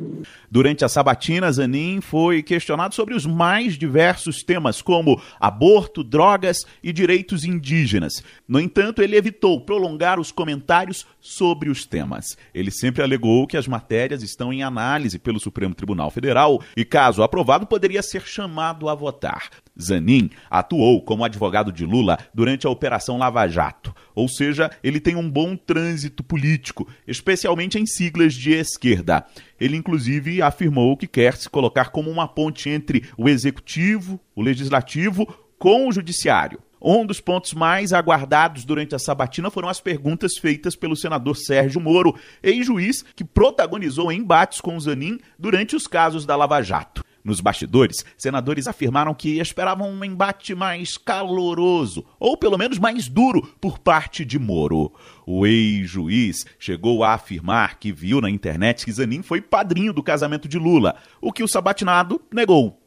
Durante 0.53 0.85
a 0.85 0.89
sabatina, 0.89 1.53
Zanin 1.53 2.01
foi 2.01 2.43
questionado 2.43 2.93
sobre 2.93 3.15
os 3.15 3.25
mais 3.25 3.79
diversos 3.79 4.43
temas, 4.43 4.83
como 4.83 5.23
aborto, 5.39 6.03
drogas 6.03 6.67
e 6.83 6.93
direitos 6.93 7.45
indígenas. 7.45 8.25
No 8.49 8.59
entanto, 8.59 9.01
ele 9.01 9.17
evitou 9.17 9.61
prolongar 9.61 10.19
os 10.19 10.33
comentários 10.33 11.07
sobre 11.21 11.69
os 11.69 11.85
temas. 11.85 12.37
Ele 12.55 12.71
sempre 12.71 13.03
alegou 13.03 13.47
que 13.47 13.57
as 13.57 13.69
matérias 13.69 14.23
estão 14.23 14.53
em 14.53 14.63
análise 14.63 15.19
pelo 15.19 15.41
Supremo 15.41 15.75
Tribunal 15.75 16.11
Federal 16.11 16.63
e, 16.77 16.85
caso 16.85 17.23
aprovado, 17.23 17.67
poderia 17.67 18.03
ser 18.03 18.23
chamado 18.23 18.89
a 18.89 18.95
votar. 18.95 19.51
Zanin 19.81 20.31
atuou 20.51 21.03
como 21.03 21.25
advogado 21.25 21.73
de 21.73 21.85
Lula 21.85 22.19
durante 22.35 22.67
a 22.67 22.71
Operação 22.71 23.19
Lava 23.19 23.47
Jato, 23.49 23.95
ou 24.15 24.29
seja, 24.29 24.71
ele 24.83 25.01
tem 25.01 25.17
um 25.17 25.29
bom 25.29 25.57
trânsito 25.57 26.23
político, 26.23 26.87
especialmente 27.07 27.79
em 27.79 27.87
siglas 27.87 28.35
de 28.35 28.53
esquerda. 28.53 29.25
Ele, 29.59 29.77
inclusive, 29.77 30.43
afirmou 30.43 30.97
que 30.97 31.07
quer 31.07 31.37
se 31.37 31.49
colocar 31.49 31.91
como 31.91 32.11
uma 32.11 32.29
ponte 32.29 32.69
entre 32.69 33.05
o 33.17 33.29
executivo, 33.29 34.21
o 34.35 34.43
legislativo, 34.43 35.27
com 35.59 35.89
o 35.89 35.93
judiciário. 35.93 36.61
Um 36.81 37.05
dos 37.05 37.21
pontos 37.21 37.53
mais 37.53 37.93
aguardados 37.93 38.65
durante 38.65 38.95
a 38.95 38.99
sabatina 38.99 39.51
foram 39.51 39.69
as 39.69 39.81
perguntas 39.81 40.39
feitas 40.39 40.75
pelo 40.75 40.97
senador 40.97 41.37
Sérgio 41.37 41.81
Moro, 41.81 42.15
ex-juiz 42.43 43.05
que 43.15 43.23
protagonizou 43.23 44.11
embates 44.11 44.61
com 44.61 44.81
Zanin 44.81 45.19
durante 45.39 45.77
os 45.77 45.87
casos 45.87 46.25
da 46.25 46.35
Lava 46.37 46.63
Jato. 46.63 47.05
Nos 47.23 47.39
bastidores, 47.41 48.03
senadores 48.17 48.67
afirmaram 48.67 49.13
que 49.13 49.41
esperavam 49.41 49.91
um 49.91 50.05
embate 50.05 50.55
mais 50.55 50.97
caloroso, 50.97 52.03
ou 52.19 52.35
pelo 52.35 52.57
menos 52.57 52.79
mais 52.79 53.09
duro, 53.09 53.43
por 53.61 53.79
parte 53.79 54.25
de 54.25 54.39
Moro. 54.39 54.91
O 55.27 55.47
ex-juiz 55.47 56.47
chegou 56.59 57.05
a 57.05 57.13
afirmar 57.13 57.79
que 57.79 57.93
viu 57.93 58.23
na 58.23 58.31
internet 58.31 58.87
que 58.87 58.93
Zanin 58.93 59.21
foi 59.21 59.43
padrinho 59.43 59.93
do 59.93 60.03
casamento 60.03 60.49
de 60.49 60.59
Lula, 60.59 60.97
o 61.21 61.31
que 61.31 61.43
o 61.43 61.49
sabatinado 61.49 62.23
negou. 62.33 62.80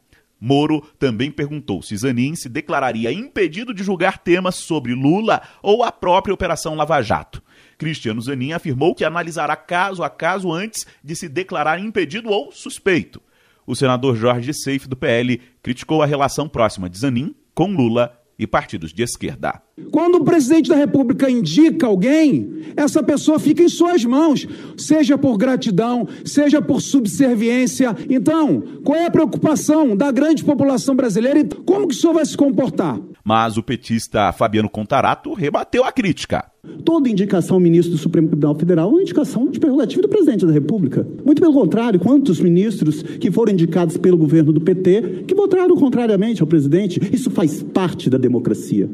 Moro 0.44 0.82
também 0.98 1.30
perguntou 1.30 1.80
se 1.82 1.96
Zanin 1.96 2.34
se 2.34 2.48
declararia 2.48 3.10
impedido 3.10 3.72
de 3.72 3.82
julgar 3.82 4.18
temas 4.18 4.56
sobre 4.56 4.92
Lula 4.92 5.40
ou 5.62 5.82
a 5.82 5.90
própria 5.90 6.34
Operação 6.34 6.74
Lava 6.74 7.00
Jato. 7.00 7.42
Cristiano 7.78 8.20
Zanin 8.20 8.52
afirmou 8.52 8.94
que 8.94 9.04
analisará 9.04 9.56
caso 9.56 10.02
a 10.02 10.10
caso 10.10 10.52
antes 10.52 10.86
de 11.02 11.16
se 11.16 11.28
declarar 11.28 11.78
impedido 11.80 12.28
ou 12.28 12.52
suspeito 12.52 13.22
o 13.66 13.74
senador 13.74 14.16
Jorge 14.16 14.52
Seife, 14.52 14.88
do 14.88 14.96
PL, 14.96 15.40
criticou 15.62 16.02
a 16.02 16.06
relação 16.06 16.48
próxima 16.48 16.88
de 16.88 16.98
Zanin 16.98 17.34
com 17.54 17.68
Lula 17.68 18.20
e 18.38 18.46
partidos 18.46 18.92
de 18.92 19.02
esquerda. 19.02 19.62
Quando 19.90 20.16
o 20.16 20.24
presidente 20.24 20.68
da 20.68 20.76
República 20.76 21.28
indica 21.28 21.86
alguém, 21.86 22.62
essa 22.76 23.02
pessoa 23.02 23.40
fica 23.40 23.62
em 23.62 23.68
suas 23.68 24.04
mãos, 24.04 24.46
seja 24.76 25.18
por 25.18 25.36
gratidão, 25.36 26.06
seja 26.24 26.62
por 26.62 26.80
subserviência. 26.80 27.96
Então, 28.08 28.62
qual 28.84 28.96
é 28.96 29.06
a 29.06 29.10
preocupação 29.10 29.96
da 29.96 30.12
grande 30.12 30.44
população 30.44 30.94
brasileira 30.94 31.40
e 31.40 31.44
como 31.44 31.88
que 31.88 31.94
o 31.94 31.98
senhor 31.98 32.14
vai 32.14 32.24
se 32.24 32.36
comportar? 32.36 33.00
Mas 33.24 33.56
o 33.56 33.62
petista 33.62 34.32
Fabiano 34.32 34.68
Contarato 34.68 35.32
rebateu 35.32 35.82
a 35.82 35.90
crítica. 35.90 36.44
Toda 36.84 37.08
indicação 37.08 37.56
ao 37.56 37.60
ministro 37.60 37.92
do 37.92 37.98
Supremo 37.98 38.28
Tribunal 38.28 38.54
Federal 38.54 38.88
é 38.88 38.92
uma 38.92 39.02
indicação 39.02 39.48
de 39.48 39.58
prerrogativa 39.58 40.02
do 40.02 40.08
presidente 40.08 40.46
da 40.46 40.52
República. 40.52 41.06
Muito 41.24 41.40
pelo 41.40 41.52
contrário, 41.52 42.00
quantos 42.00 42.40
ministros 42.40 43.02
que 43.02 43.30
foram 43.30 43.52
indicados 43.52 43.96
pelo 43.96 44.16
governo 44.16 44.52
do 44.52 44.60
PT 44.60 45.24
que 45.26 45.34
votaram 45.34 45.76
contrariamente 45.76 46.42
ao 46.42 46.46
presidente? 46.46 47.00
Isso 47.12 47.30
faz 47.30 47.62
parte 47.62 48.08
da 48.08 48.18
democracia. 48.18 48.88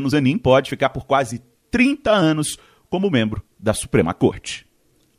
Cristiano 0.00 0.08
Zanin 0.08 0.38
pode 0.38 0.70
ficar 0.70 0.88
por 0.88 1.04
quase 1.04 1.42
30 1.70 2.10
anos 2.10 2.56
como 2.88 3.10
membro 3.10 3.42
da 3.58 3.74
Suprema 3.74 4.14
Corte. 4.14 4.66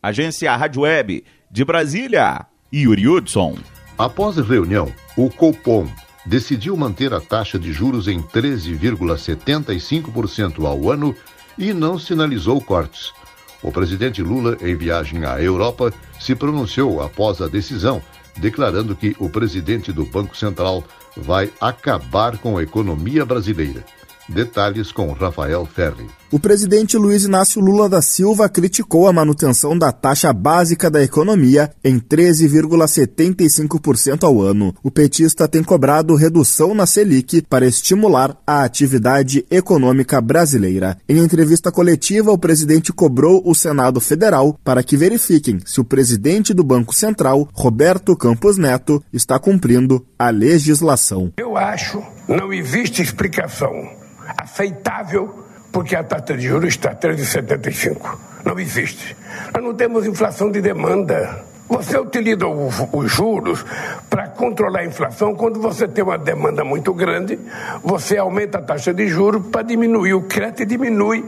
Agência 0.01 0.55
Rádio 0.55 0.81
Web 0.81 1.23
de 1.51 1.63
Brasília, 1.63 2.47
Yuri 2.73 3.07
Hudson. 3.07 3.55
Após 3.97 4.39
a 4.39 4.41
reunião, 4.41 4.91
o 5.15 5.29
Copom 5.29 5.87
decidiu 6.25 6.75
manter 6.75 7.13
a 7.13 7.21
taxa 7.21 7.59
de 7.59 7.71
juros 7.71 8.07
em 8.07 8.23
13,75% 8.23 10.65
ao 10.65 10.89
ano 10.89 11.15
e 11.57 11.73
não 11.73 11.99
sinalizou 11.99 12.59
cortes. 12.59 13.13
O 13.61 13.71
presidente 13.71 14.23
Lula, 14.23 14.57
em 14.61 14.75
viagem 14.75 15.25
à 15.25 15.39
Europa, 15.39 15.93
se 16.19 16.33
pronunciou 16.33 17.03
após 17.03 17.39
a 17.41 17.47
decisão, 17.47 18.01
declarando 18.37 18.95
que 18.95 19.15
o 19.19 19.29
presidente 19.29 19.91
do 19.91 20.05
Banco 20.05 20.35
Central 20.35 20.83
vai 21.15 21.51
acabar 21.59 22.39
com 22.39 22.57
a 22.57 22.63
economia 22.63 23.23
brasileira. 23.23 23.85
Detalhes 24.27 24.91
com 24.91 25.11
Rafael 25.11 25.63
Ferri. 25.65 26.07
O 26.31 26.39
presidente 26.39 26.97
Luiz 26.97 27.25
Inácio 27.25 27.61
Lula 27.61 27.87
da 27.89 28.01
Silva 28.01 28.47
criticou 28.47 29.05
a 29.05 29.13
manutenção 29.13 29.77
da 29.77 29.91
taxa 29.91 30.31
básica 30.31 30.89
da 30.89 31.03
economia 31.03 31.69
em 31.83 31.99
13,75% 31.99 34.23
ao 34.23 34.41
ano. 34.41 34.73
O 34.81 34.89
petista 34.89 35.45
tem 35.45 35.61
cobrado 35.61 36.15
redução 36.15 36.73
na 36.73 36.85
Selic 36.85 37.41
para 37.49 37.67
estimular 37.67 38.37
a 38.47 38.63
atividade 38.63 39.45
econômica 39.51 40.21
brasileira. 40.21 40.97
Em 41.09 41.17
entrevista 41.17 41.69
coletiva, 41.69 42.31
o 42.31 42.37
presidente 42.37 42.93
cobrou 42.93 43.41
o 43.45 43.53
Senado 43.53 43.99
Federal 43.99 44.57
para 44.63 44.83
que 44.83 44.95
verifiquem 44.95 45.59
se 45.65 45.81
o 45.81 45.83
presidente 45.83 46.53
do 46.53 46.63
Banco 46.63 46.95
Central, 46.95 47.49
Roberto 47.53 48.15
Campos 48.15 48.57
Neto, 48.57 49.03
está 49.11 49.37
cumprindo 49.37 50.05
a 50.17 50.29
legislação. 50.29 51.33
Eu 51.37 51.57
acho 51.57 52.01
não 52.29 52.53
existe 52.53 53.01
explicação 53.01 53.99
aceitável 54.37 55.45
porque 55.71 55.95
a 55.95 56.03
taxa 56.03 56.35
de 56.35 56.47
juros 56.47 56.69
está 56.69 56.93
3,75. 56.93 58.17
Não 58.45 58.59
existe. 58.59 59.15
Nós 59.53 59.63
não 59.63 59.73
temos 59.73 60.05
inflação 60.05 60.51
de 60.51 60.61
demanda. 60.61 61.45
Você 61.69 61.97
utiliza 61.97 62.45
os 62.47 63.11
juros 63.11 63.63
para 64.09 64.27
controlar 64.27 64.81
a 64.81 64.85
inflação 64.85 65.33
quando 65.33 65.61
você 65.61 65.87
tem 65.87 66.03
uma 66.03 66.17
demanda 66.17 66.65
muito 66.65 66.93
grande, 66.93 67.39
você 67.81 68.17
aumenta 68.17 68.57
a 68.57 68.61
taxa 68.61 68.93
de 68.93 69.07
juros 69.07 69.47
para 69.47 69.61
diminuir 69.61 70.13
o 70.13 70.23
crédito 70.23 70.63
e 70.63 70.65
diminui 70.65 71.23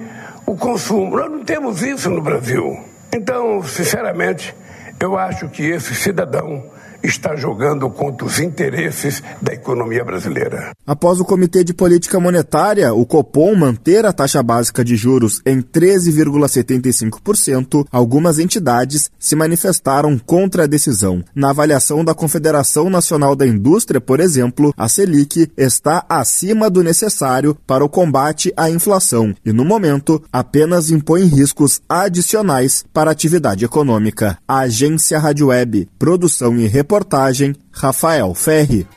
o 0.45 0.57
consumo. 0.57 1.15
Nós 1.15 1.31
não 1.31 1.45
temos 1.45 1.81
isso 1.81 2.09
no 2.09 2.21
Brasil. 2.21 2.77
Então, 3.13 3.63
sinceramente, 3.63 4.53
eu 4.99 5.17
acho 5.17 5.47
que 5.47 5.63
esse 5.63 5.95
cidadão 5.95 6.72
está 7.03 7.35
jogando 7.35 7.89
contra 7.89 8.25
os 8.25 8.39
interesses 8.39 9.21
da 9.41 9.53
economia 9.53 10.05
brasileira. 10.05 10.71
Após 10.87 11.19
o 11.19 11.25
Comitê 11.25 11.61
de 11.63 11.73
Política 11.73 12.19
Monetária, 12.19 12.93
o 12.93 13.03
Copom, 13.05 13.55
manter 13.55 14.05
a 14.05 14.13
taxa 14.13 14.41
básica 14.41 14.85
de 14.85 14.95
juros 14.95 15.41
em 15.45 15.61
13,75%, 15.61 17.85
algumas 17.91 18.39
entidades 18.39 19.11
se 19.19 19.35
manifestaram 19.35 20.17
contra 20.17 20.63
a 20.63 20.67
decisão. 20.67 21.21
Na 21.35 21.49
avaliação 21.49 22.05
da 22.05 22.15
Confederação 22.15 22.89
Nacional 22.89 23.35
da 23.35 23.45
Indústria, 23.45 23.99
por 23.99 24.21
exemplo, 24.21 24.73
a 24.77 24.87
Selic 24.87 25.51
está 25.57 26.05
acima 26.07 26.69
do 26.69 26.81
necessário 26.81 27.57
para 27.67 27.83
o 27.83 27.89
combate 27.89 28.53
à 28.55 28.69
inflação 28.69 29.35
e, 29.45 29.51
no 29.51 29.65
momento, 29.65 30.23
apenas 30.31 30.89
impõe 30.89 31.25
riscos 31.25 31.81
adicionais 31.89 32.85
para 32.93 33.11
a 33.11 33.13
atividade 33.13 33.65
econômica. 33.65 34.37
A 34.47 34.59
Agência 34.59 35.19
Rádio 35.19 35.47
Web, 35.47 35.89
produção 35.99 36.55
e 36.57 36.65
reportagem 36.67 36.92
Reportagem 36.93 37.55
Rafael 37.71 38.35
Ferri. 38.35 38.87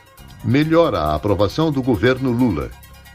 Melhora 0.43 0.99
a 0.99 1.15
aprovação 1.15 1.71
do 1.71 1.81
governo 1.81 2.29
Lula. 2.29 2.69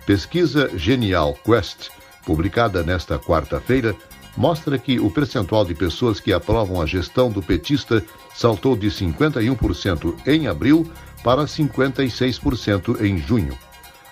Pesquisa 0.05 0.77
Genial 0.77 1.39
Quest, 1.45 1.89
publicada 2.27 2.83
nesta 2.83 3.17
quarta-feira, 3.17 3.95
mostra 4.37 4.77
que 4.77 4.99
o 4.99 5.09
percentual 5.09 5.65
de 5.65 5.73
pessoas 5.73 6.19
que 6.19 6.33
aprovam 6.33 6.83
a 6.83 6.87
gestão 6.87 7.31
do 7.31 7.41
petista 7.41 8.05
saltou 8.35 8.75
de 8.75 8.89
51% 8.89 10.17
em 10.27 10.49
abril 10.49 10.91
para 11.23 11.45
56% 11.45 13.03
em 13.03 13.19
junho. 13.19 13.57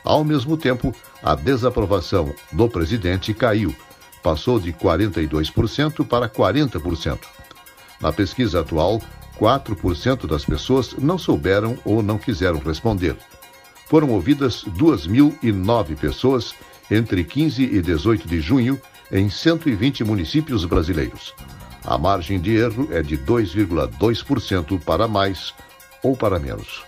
Ao 0.04 0.22
mesmo 0.22 0.56
tempo, 0.56 0.94
a 1.20 1.34
desaprovação 1.34 2.32
do 2.52 2.68
presidente 2.68 3.34
caiu, 3.34 3.74
passou 4.22 4.60
de 4.60 4.72
42% 4.72 6.06
para 6.06 6.28
40%. 6.28 7.18
Na 8.00 8.12
pesquisa 8.12 8.60
atual, 8.60 9.02
4% 9.40 10.26
das 10.26 10.44
pessoas 10.44 10.94
não 10.98 11.16
souberam 11.16 11.78
ou 11.84 12.02
não 12.02 12.18
quiseram 12.18 12.58
responder. 12.58 13.16
Foram 13.86 14.10
ouvidas 14.10 14.64
2.009 14.64 15.96
pessoas 15.96 16.54
entre 16.90 17.24
15 17.24 17.62
e 17.62 17.80
18 17.80 18.28
de 18.28 18.40
junho 18.40 18.80
em 19.10 19.30
120 19.30 20.04
municípios 20.04 20.64
brasileiros. 20.64 21.34
A 21.84 21.96
margem 21.96 22.38
de 22.38 22.54
erro 22.54 22.88
é 22.92 23.02
de 23.02 23.16
2,2% 23.16 24.78
para 24.84 25.08
mais 25.08 25.54
ou 26.02 26.14
para 26.14 26.38
menos. 26.38 26.82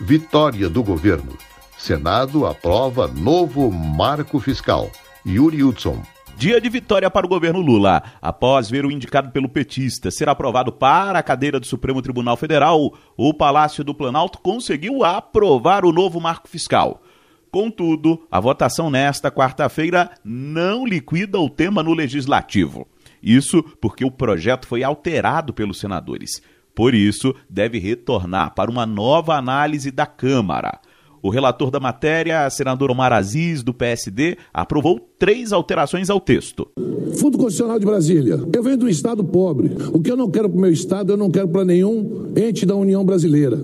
Vitória 0.00 0.68
do 0.68 0.82
governo. 0.82 1.38
Senado 1.78 2.46
aprova 2.46 3.06
novo 3.06 3.70
marco 3.70 4.40
fiscal. 4.40 4.90
Yuri 5.24 5.62
Hudson. 5.62 6.02
Dia 6.36 6.60
de 6.60 6.68
vitória 6.68 7.10
para 7.10 7.24
o 7.24 7.28
governo 7.30 7.62
Lula. 7.62 8.02
Após 8.20 8.68
ver 8.68 8.84
o 8.84 8.90
indicado 8.90 9.30
pelo 9.30 9.48
petista 9.48 10.10
ser 10.10 10.28
aprovado 10.28 10.70
para 10.70 11.18
a 11.18 11.22
cadeira 11.22 11.58
do 11.58 11.64
Supremo 11.64 12.02
Tribunal 12.02 12.36
Federal, 12.36 12.92
o 13.16 13.32
Palácio 13.32 13.82
do 13.82 13.94
Planalto 13.94 14.38
conseguiu 14.40 15.02
aprovar 15.02 15.86
o 15.86 15.92
novo 15.92 16.20
marco 16.20 16.46
fiscal. 16.46 17.02
Contudo, 17.50 18.26
a 18.30 18.38
votação 18.38 18.90
nesta 18.90 19.30
quarta-feira 19.30 20.10
não 20.22 20.86
liquida 20.86 21.40
o 21.40 21.48
tema 21.48 21.82
no 21.82 21.94
legislativo. 21.94 22.86
Isso 23.22 23.62
porque 23.80 24.04
o 24.04 24.10
projeto 24.10 24.66
foi 24.66 24.84
alterado 24.84 25.54
pelos 25.54 25.80
senadores. 25.80 26.42
Por 26.74 26.94
isso, 26.94 27.34
deve 27.48 27.78
retornar 27.78 28.54
para 28.54 28.70
uma 28.70 28.84
nova 28.84 29.36
análise 29.36 29.90
da 29.90 30.04
Câmara. 30.04 30.80
O 31.22 31.30
relator 31.30 31.70
da 31.70 31.80
matéria, 31.80 32.48
senador 32.50 32.90
Omar 32.90 33.12
Aziz, 33.12 33.62
do 33.62 33.74
PSD, 33.74 34.36
aprovou 34.52 35.00
três 35.18 35.52
alterações 35.52 36.10
ao 36.10 36.20
texto. 36.20 36.68
Fundo 37.18 37.38
Constitucional 37.38 37.78
de 37.78 37.86
Brasília. 37.86 38.40
Eu 38.52 38.62
venho 38.62 38.76
de 38.76 38.84
um 38.84 38.88
Estado 38.88 39.24
pobre. 39.24 39.70
O 39.92 40.00
que 40.00 40.10
eu 40.10 40.16
não 40.16 40.30
quero 40.30 40.48
para 40.48 40.58
o 40.58 40.60
meu 40.60 40.72
Estado, 40.72 41.12
eu 41.12 41.16
não 41.16 41.30
quero 41.30 41.48
para 41.48 41.64
nenhum 41.64 42.32
ente 42.36 42.66
da 42.66 42.74
União 42.74 43.04
Brasileira. 43.04 43.58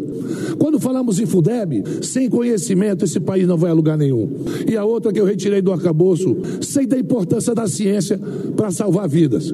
Quando 0.59 0.81
falamos 0.81 1.19
em 1.19 1.27
FUDEB, 1.27 1.83
sem 2.03 2.29
conhecimento, 2.29 3.05
esse 3.05 3.21
país 3.21 3.47
não 3.47 3.57
vai 3.57 3.71
a 3.71 3.75
lugar 3.75 3.99
nenhum. 3.99 4.31
E 4.69 4.77
a 4.77 4.85
outra 4.85 5.13
que 5.13 5.21
eu 5.21 5.25
retirei 5.25 5.61
do 5.61 5.73
arcabouço, 5.73 6.37
sei 6.61 6.87
da 6.87 6.99
importância 6.99 7.55
da 7.55 7.67
ciência 7.67 8.19
para 8.57 8.71
salvar 8.71 9.09
vidas. 9.09 9.53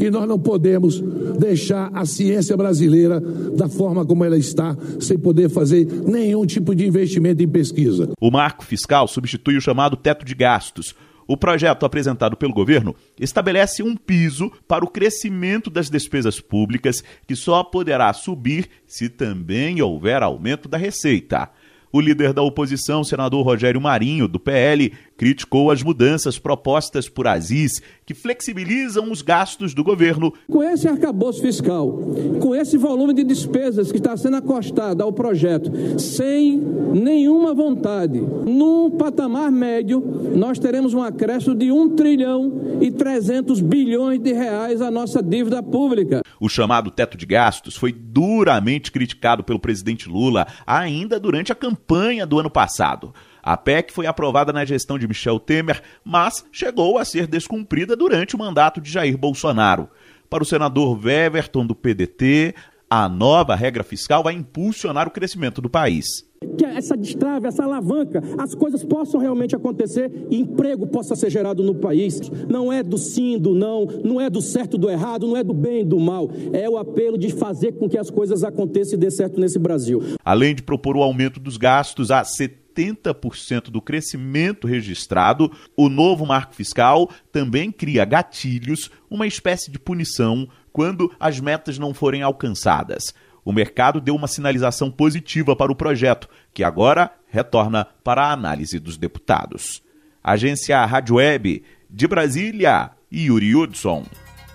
E 0.00 0.10
nós 0.10 0.26
não 0.26 0.38
podemos 0.38 1.02
deixar 1.38 1.90
a 1.92 2.04
ciência 2.04 2.56
brasileira 2.56 3.20
da 3.20 3.68
forma 3.68 4.04
como 4.04 4.24
ela 4.24 4.36
está, 4.36 4.76
sem 5.00 5.18
poder 5.18 5.48
fazer 5.48 5.86
nenhum 6.06 6.44
tipo 6.46 6.74
de 6.74 6.86
investimento 6.86 7.42
em 7.42 7.48
pesquisa. 7.48 8.10
O 8.20 8.30
marco 8.30 8.64
fiscal 8.64 9.08
substitui 9.08 9.56
o 9.56 9.60
chamado 9.60 9.96
teto 9.96 10.24
de 10.24 10.34
gastos 10.34 10.94
o 11.26 11.36
projeto 11.36 11.84
apresentado 11.84 12.36
pelo 12.36 12.52
governo 12.52 12.94
estabelece 13.18 13.82
um 13.82 13.96
piso 13.96 14.50
para 14.68 14.84
o 14.84 14.88
crescimento 14.88 15.68
das 15.68 15.90
despesas 15.90 16.40
públicas, 16.40 17.02
que 17.26 17.34
só 17.34 17.64
poderá 17.64 18.12
subir 18.12 18.68
se 18.86 19.08
também 19.08 19.82
houver 19.82 20.22
aumento 20.22 20.68
da 20.68 20.78
receita. 20.78 21.50
O 21.92 22.00
líder 22.00 22.32
da 22.32 22.42
oposição, 22.42 23.02
senador 23.02 23.44
Rogério 23.44 23.80
Marinho, 23.80 24.28
do 24.28 24.38
PL, 24.38 24.92
criticou 25.16 25.70
as 25.70 25.82
mudanças 25.82 26.38
propostas 26.38 27.08
por 27.08 27.26
Aziz, 27.26 27.80
que 28.04 28.14
flexibilizam 28.14 29.10
os 29.10 29.22
gastos 29.22 29.74
do 29.74 29.82
governo. 29.82 30.32
Com 30.48 30.62
esse 30.62 30.86
arcabouço 30.86 31.40
fiscal, 31.40 32.00
com 32.40 32.54
esse 32.54 32.76
volume 32.76 33.14
de 33.14 33.24
despesas 33.24 33.90
que 33.90 33.98
está 33.98 34.16
sendo 34.16 34.36
acostado 34.36 35.02
ao 35.02 35.12
projeto, 35.12 35.70
sem 35.98 36.58
nenhuma 36.58 37.54
vontade, 37.54 38.20
num 38.20 38.90
patamar 38.90 39.50
médio, 39.50 40.00
nós 40.34 40.58
teremos 40.58 40.94
um 40.94 41.02
acréscimo 41.02 41.54
de 41.54 41.70
1 41.70 41.96
trilhão 41.96 42.78
e 42.80 42.90
300 42.90 43.60
bilhões 43.60 44.20
de 44.20 44.32
reais 44.32 44.80
à 44.80 44.90
nossa 44.90 45.22
dívida 45.22 45.62
pública. 45.62 46.22
O 46.38 46.48
chamado 46.48 46.90
teto 46.90 47.16
de 47.16 47.26
gastos 47.26 47.76
foi 47.76 47.92
duramente 47.92 48.92
criticado 48.92 49.42
pelo 49.42 49.58
presidente 49.58 50.08
Lula 50.08 50.46
ainda 50.66 51.18
durante 51.18 51.52
a 51.52 51.54
campanha 51.54 52.26
do 52.26 52.38
ano 52.38 52.50
passado. 52.50 53.12
A 53.46 53.56
PEC 53.56 53.92
foi 53.92 54.08
aprovada 54.08 54.52
na 54.52 54.64
gestão 54.64 54.98
de 54.98 55.06
Michel 55.06 55.38
Temer, 55.38 55.80
mas 56.04 56.44
chegou 56.50 56.98
a 56.98 57.04
ser 57.04 57.28
descumprida 57.28 57.94
durante 57.94 58.34
o 58.34 58.38
mandato 58.40 58.80
de 58.80 58.90
Jair 58.90 59.16
Bolsonaro. 59.16 59.88
Para 60.28 60.42
o 60.42 60.46
senador 60.46 60.98
Weverton 61.00 61.64
do 61.64 61.72
PDT, 61.72 62.56
a 62.90 63.08
nova 63.08 63.54
regra 63.54 63.84
fiscal 63.84 64.24
vai 64.24 64.34
impulsionar 64.34 65.06
o 65.06 65.12
crescimento 65.12 65.62
do 65.62 65.70
país. 65.70 66.26
Que 66.58 66.64
essa 66.64 66.96
destrave, 66.96 67.46
essa 67.46 67.62
alavanca, 67.62 68.20
as 68.36 68.52
coisas 68.52 68.82
possam 68.82 69.20
realmente 69.20 69.54
acontecer 69.54 70.10
e 70.28 70.40
emprego 70.40 70.84
possa 70.84 71.14
ser 71.14 71.30
gerado 71.30 71.62
no 71.62 71.76
país. 71.76 72.18
Não 72.48 72.72
é 72.72 72.82
do 72.82 72.98
sim, 72.98 73.38
do 73.38 73.54
não, 73.54 73.86
não 74.02 74.20
é 74.20 74.28
do 74.28 74.42
certo, 74.42 74.76
do 74.76 74.90
errado, 74.90 75.24
não 75.24 75.36
é 75.36 75.44
do 75.44 75.54
bem 75.54 75.82
e 75.82 75.84
do 75.84 76.00
mal. 76.00 76.28
É 76.52 76.68
o 76.68 76.76
apelo 76.76 77.16
de 77.16 77.30
fazer 77.32 77.78
com 77.78 77.88
que 77.88 77.96
as 77.96 78.10
coisas 78.10 78.42
aconteçam 78.42 78.94
e 78.94 79.00
dê 79.00 79.08
certo 79.08 79.38
nesse 79.38 79.60
Brasil. 79.60 80.02
Além 80.24 80.52
de 80.52 80.64
propor 80.64 80.96
o 80.96 81.02
aumento 81.04 81.38
dos 81.38 81.56
gastos 81.56 82.10
a 82.10 82.24
70 82.24 82.65
70% 82.76 83.70
do 83.70 83.80
crescimento 83.80 84.66
registrado, 84.66 85.50
o 85.76 85.88
novo 85.88 86.26
marco 86.26 86.54
fiscal 86.54 87.10
também 87.32 87.72
cria 87.72 88.04
gatilhos, 88.04 88.90
uma 89.10 89.26
espécie 89.26 89.70
de 89.70 89.78
punição 89.78 90.48
quando 90.72 91.10
as 91.18 91.40
metas 91.40 91.78
não 91.78 91.94
forem 91.94 92.22
alcançadas. 92.22 93.14
O 93.44 93.52
mercado 93.52 94.00
deu 94.00 94.14
uma 94.14 94.26
sinalização 94.26 94.90
positiva 94.90 95.56
para 95.56 95.72
o 95.72 95.76
projeto, 95.76 96.28
que 96.52 96.64
agora 96.64 97.12
retorna 97.28 97.86
para 98.02 98.24
a 98.24 98.32
análise 98.32 98.78
dos 98.78 98.98
deputados. 98.98 99.82
Agência 100.22 100.84
Rádio 100.84 101.16
Web, 101.16 101.62
De 101.88 102.06
Brasília, 102.06 102.90
Yuri 103.12 103.54
Hudson. 103.54 104.04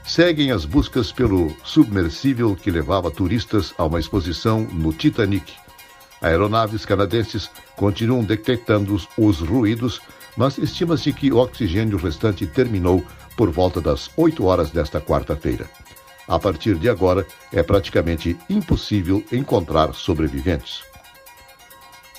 Seguem 0.03 0.51
as 0.51 0.65
buscas 0.65 1.11
pelo 1.11 1.55
submersível 1.63 2.55
que 2.55 2.69
levava 2.69 3.09
turistas 3.09 3.73
a 3.77 3.85
uma 3.85 3.99
exposição 3.99 4.61
no 4.63 4.91
Titanic. 4.91 5.53
Aeronaves 6.21 6.85
canadenses 6.85 7.49
continuam 7.75 8.23
detectando 8.23 8.95
os 9.17 9.39
ruídos, 9.39 10.01
mas 10.37 10.57
estima-se 10.57 11.11
que 11.11 11.31
o 11.31 11.37
oxigênio 11.37 11.97
restante 11.97 12.45
terminou 12.45 13.03
por 13.35 13.49
volta 13.49 13.81
das 13.81 14.09
8 14.15 14.45
horas 14.45 14.69
desta 14.69 15.01
quarta-feira. 15.01 15.69
A 16.27 16.37
partir 16.37 16.75
de 16.75 16.87
agora, 16.87 17.25
é 17.51 17.63
praticamente 17.63 18.37
impossível 18.49 19.23
encontrar 19.31 19.93
sobreviventes. 19.93 20.83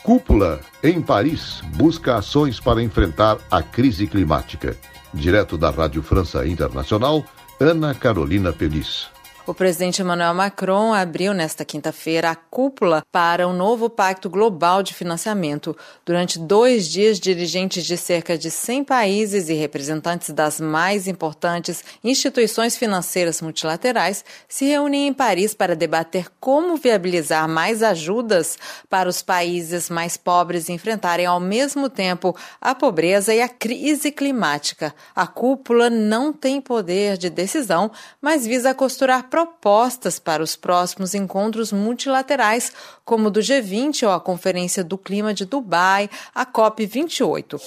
Cúpula, 0.02 0.60
em 0.82 1.00
Paris, 1.00 1.62
busca 1.76 2.16
ações 2.16 2.58
para 2.58 2.82
enfrentar 2.82 3.38
a 3.48 3.62
crise 3.62 4.08
climática. 4.08 4.76
Direto 5.14 5.56
da 5.56 5.70
Rádio 5.70 6.02
França 6.02 6.44
Internacional, 6.44 7.24
Ana 7.60 7.94
Carolina 7.94 8.52
Peliz. 8.52 9.11
O 9.44 9.52
presidente 9.52 10.00
Emmanuel 10.00 10.34
Macron 10.34 10.94
abriu 10.94 11.34
nesta 11.34 11.64
quinta-feira 11.64 12.30
a 12.30 12.36
cúpula 12.36 13.02
para 13.10 13.48
um 13.48 13.52
novo 13.52 13.90
Pacto 13.90 14.30
Global 14.30 14.84
de 14.84 14.94
Financiamento. 14.94 15.76
Durante 16.06 16.38
dois 16.38 16.86
dias, 16.86 17.18
dirigentes 17.18 17.84
de 17.84 17.96
cerca 17.96 18.38
de 18.38 18.52
100 18.52 18.84
países 18.84 19.48
e 19.48 19.54
representantes 19.54 20.30
das 20.30 20.60
mais 20.60 21.08
importantes 21.08 21.82
instituições 22.04 22.76
financeiras 22.76 23.42
multilaterais 23.42 24.24
se 24.48 24.64
reúnem 24.66 25.08
em 25.08 25.12
Paris 25.12 25.54
para 25.54 25.74
debater 25.74 26.28
como 26.38 26.76
viabilizar 26.76 27.48
mais 27.48 27.82
ajudas 27.82 28.56
para 28.88 29.08
os 29.08 29.22
países 29.22 29.90
mais 29.90 30.16
pobres 30.16 30.68
enfrentarem 30.68 31.26
ao 31.26 31.40
mesmo 31.40 31.90
tempo 31.90 32.36
a 32.60 32.76
pobreza 32.76 33.34
e 33.34 33.42
a 33.42 33.48
crise 33.48 34.12
climática. 34.12 34.94
A 35.16 35.26
cúpula 35.26 35.90
não 35.90 36.32
tem 36.32 36.60
poder 36.60 37.18
de 37.18 37.28
decisão, 37.28 37.90
mas 38.20 38.46
visa 38.46 38.72
costurar 38.72 39.31
propostas 39.32 40.18
para 40.18 40.42
os 40.42 40.54
próximos 40.54 41.14
encontros 41.14 41.72
multilaterais, 41.72 42.70
como 43.02 43.28
o 43.28 43.30
do 43.30 43.40
G20 43.40 44.06
ou 44.06 44.12
a 44.12 44.20
Conferência 44.20 44.84
do 44.84 44.98
Clima 44.98 45.32
de 45.32 45.46
Dubai, 45.46 46.10
a 46.34 46.44
COP28. 46.44 47.58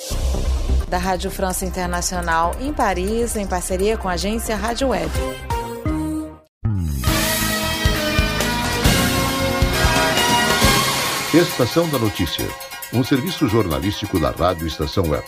Da 0.88 1.00
Rádio 1.00 1.32
França 1.32 1.66
Internacional 1.66 2.52
em 2.62 2.72
Paris, 2.72 3.36
em 3.36 3.48
parceria 3.48 3.98
com 3.98 4.08
a 4.08 4.12
agência 4.12 4.56
Rádio 4.56 4.90
Web. 4.90 5.12
Estação 11.34 11.90
da 11.90 11.98
Notícia, 11.98 12.48
um 12.94 13.04
serviço 13.04 13.48
jornalístico 13.48 14.20
da 14.20 14.30
Rádio 14.30 14.68
Estação 14.68 15.10
Web. 15.10 15.26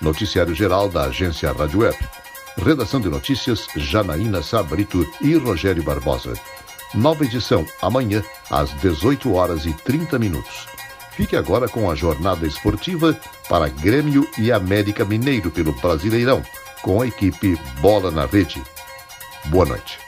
Noticiário 0.00 0.52
geral 0.52 0.88
da 0.88 1.04
agência 1.04 1.52
Rádio 1.52 1.82
Web 1.82 1.96
Redação 2.56 3.00
de 3.00 3.08
notícias 3.08 3.66
Janaína 3.76 4.42
Sabrito 4.42 5.06
e 5.20 5.34
Rogério 5.34 5.82
Barbosa. 5.82 6.32
Nova 6.94 7.24
edição 7.24 7.66
amanhã 7.82 8.22
às 8.50 8.70
18 8.80 9.32
horas 9.34 9.66
e 9.66 9.72
30 9.72 10.18
minutos. 10.18 10.66
Fique 11.12 11.36
agora 11.36 11.68
com 11.68 11.90
a 11.90 11.94
jornada 11.94 12.46
esportiva 12.46 13.18
para 13.48 13.68
Grêmio 13.68 14.28
e 14.38 14.50
América 14.50 15.04
Mineiro 15.04 15.50
pelo 15.50 15.72
Brasileirão, 15.72 16.42
com 16.82 17.00
a 17.00 17.06
equipe 17.06 17.58
Bola 17.80 18.10
na 18.10 18.26
Rede. 18.26 18.62
Boa 19.46 19.66
noite. 19.66 20.05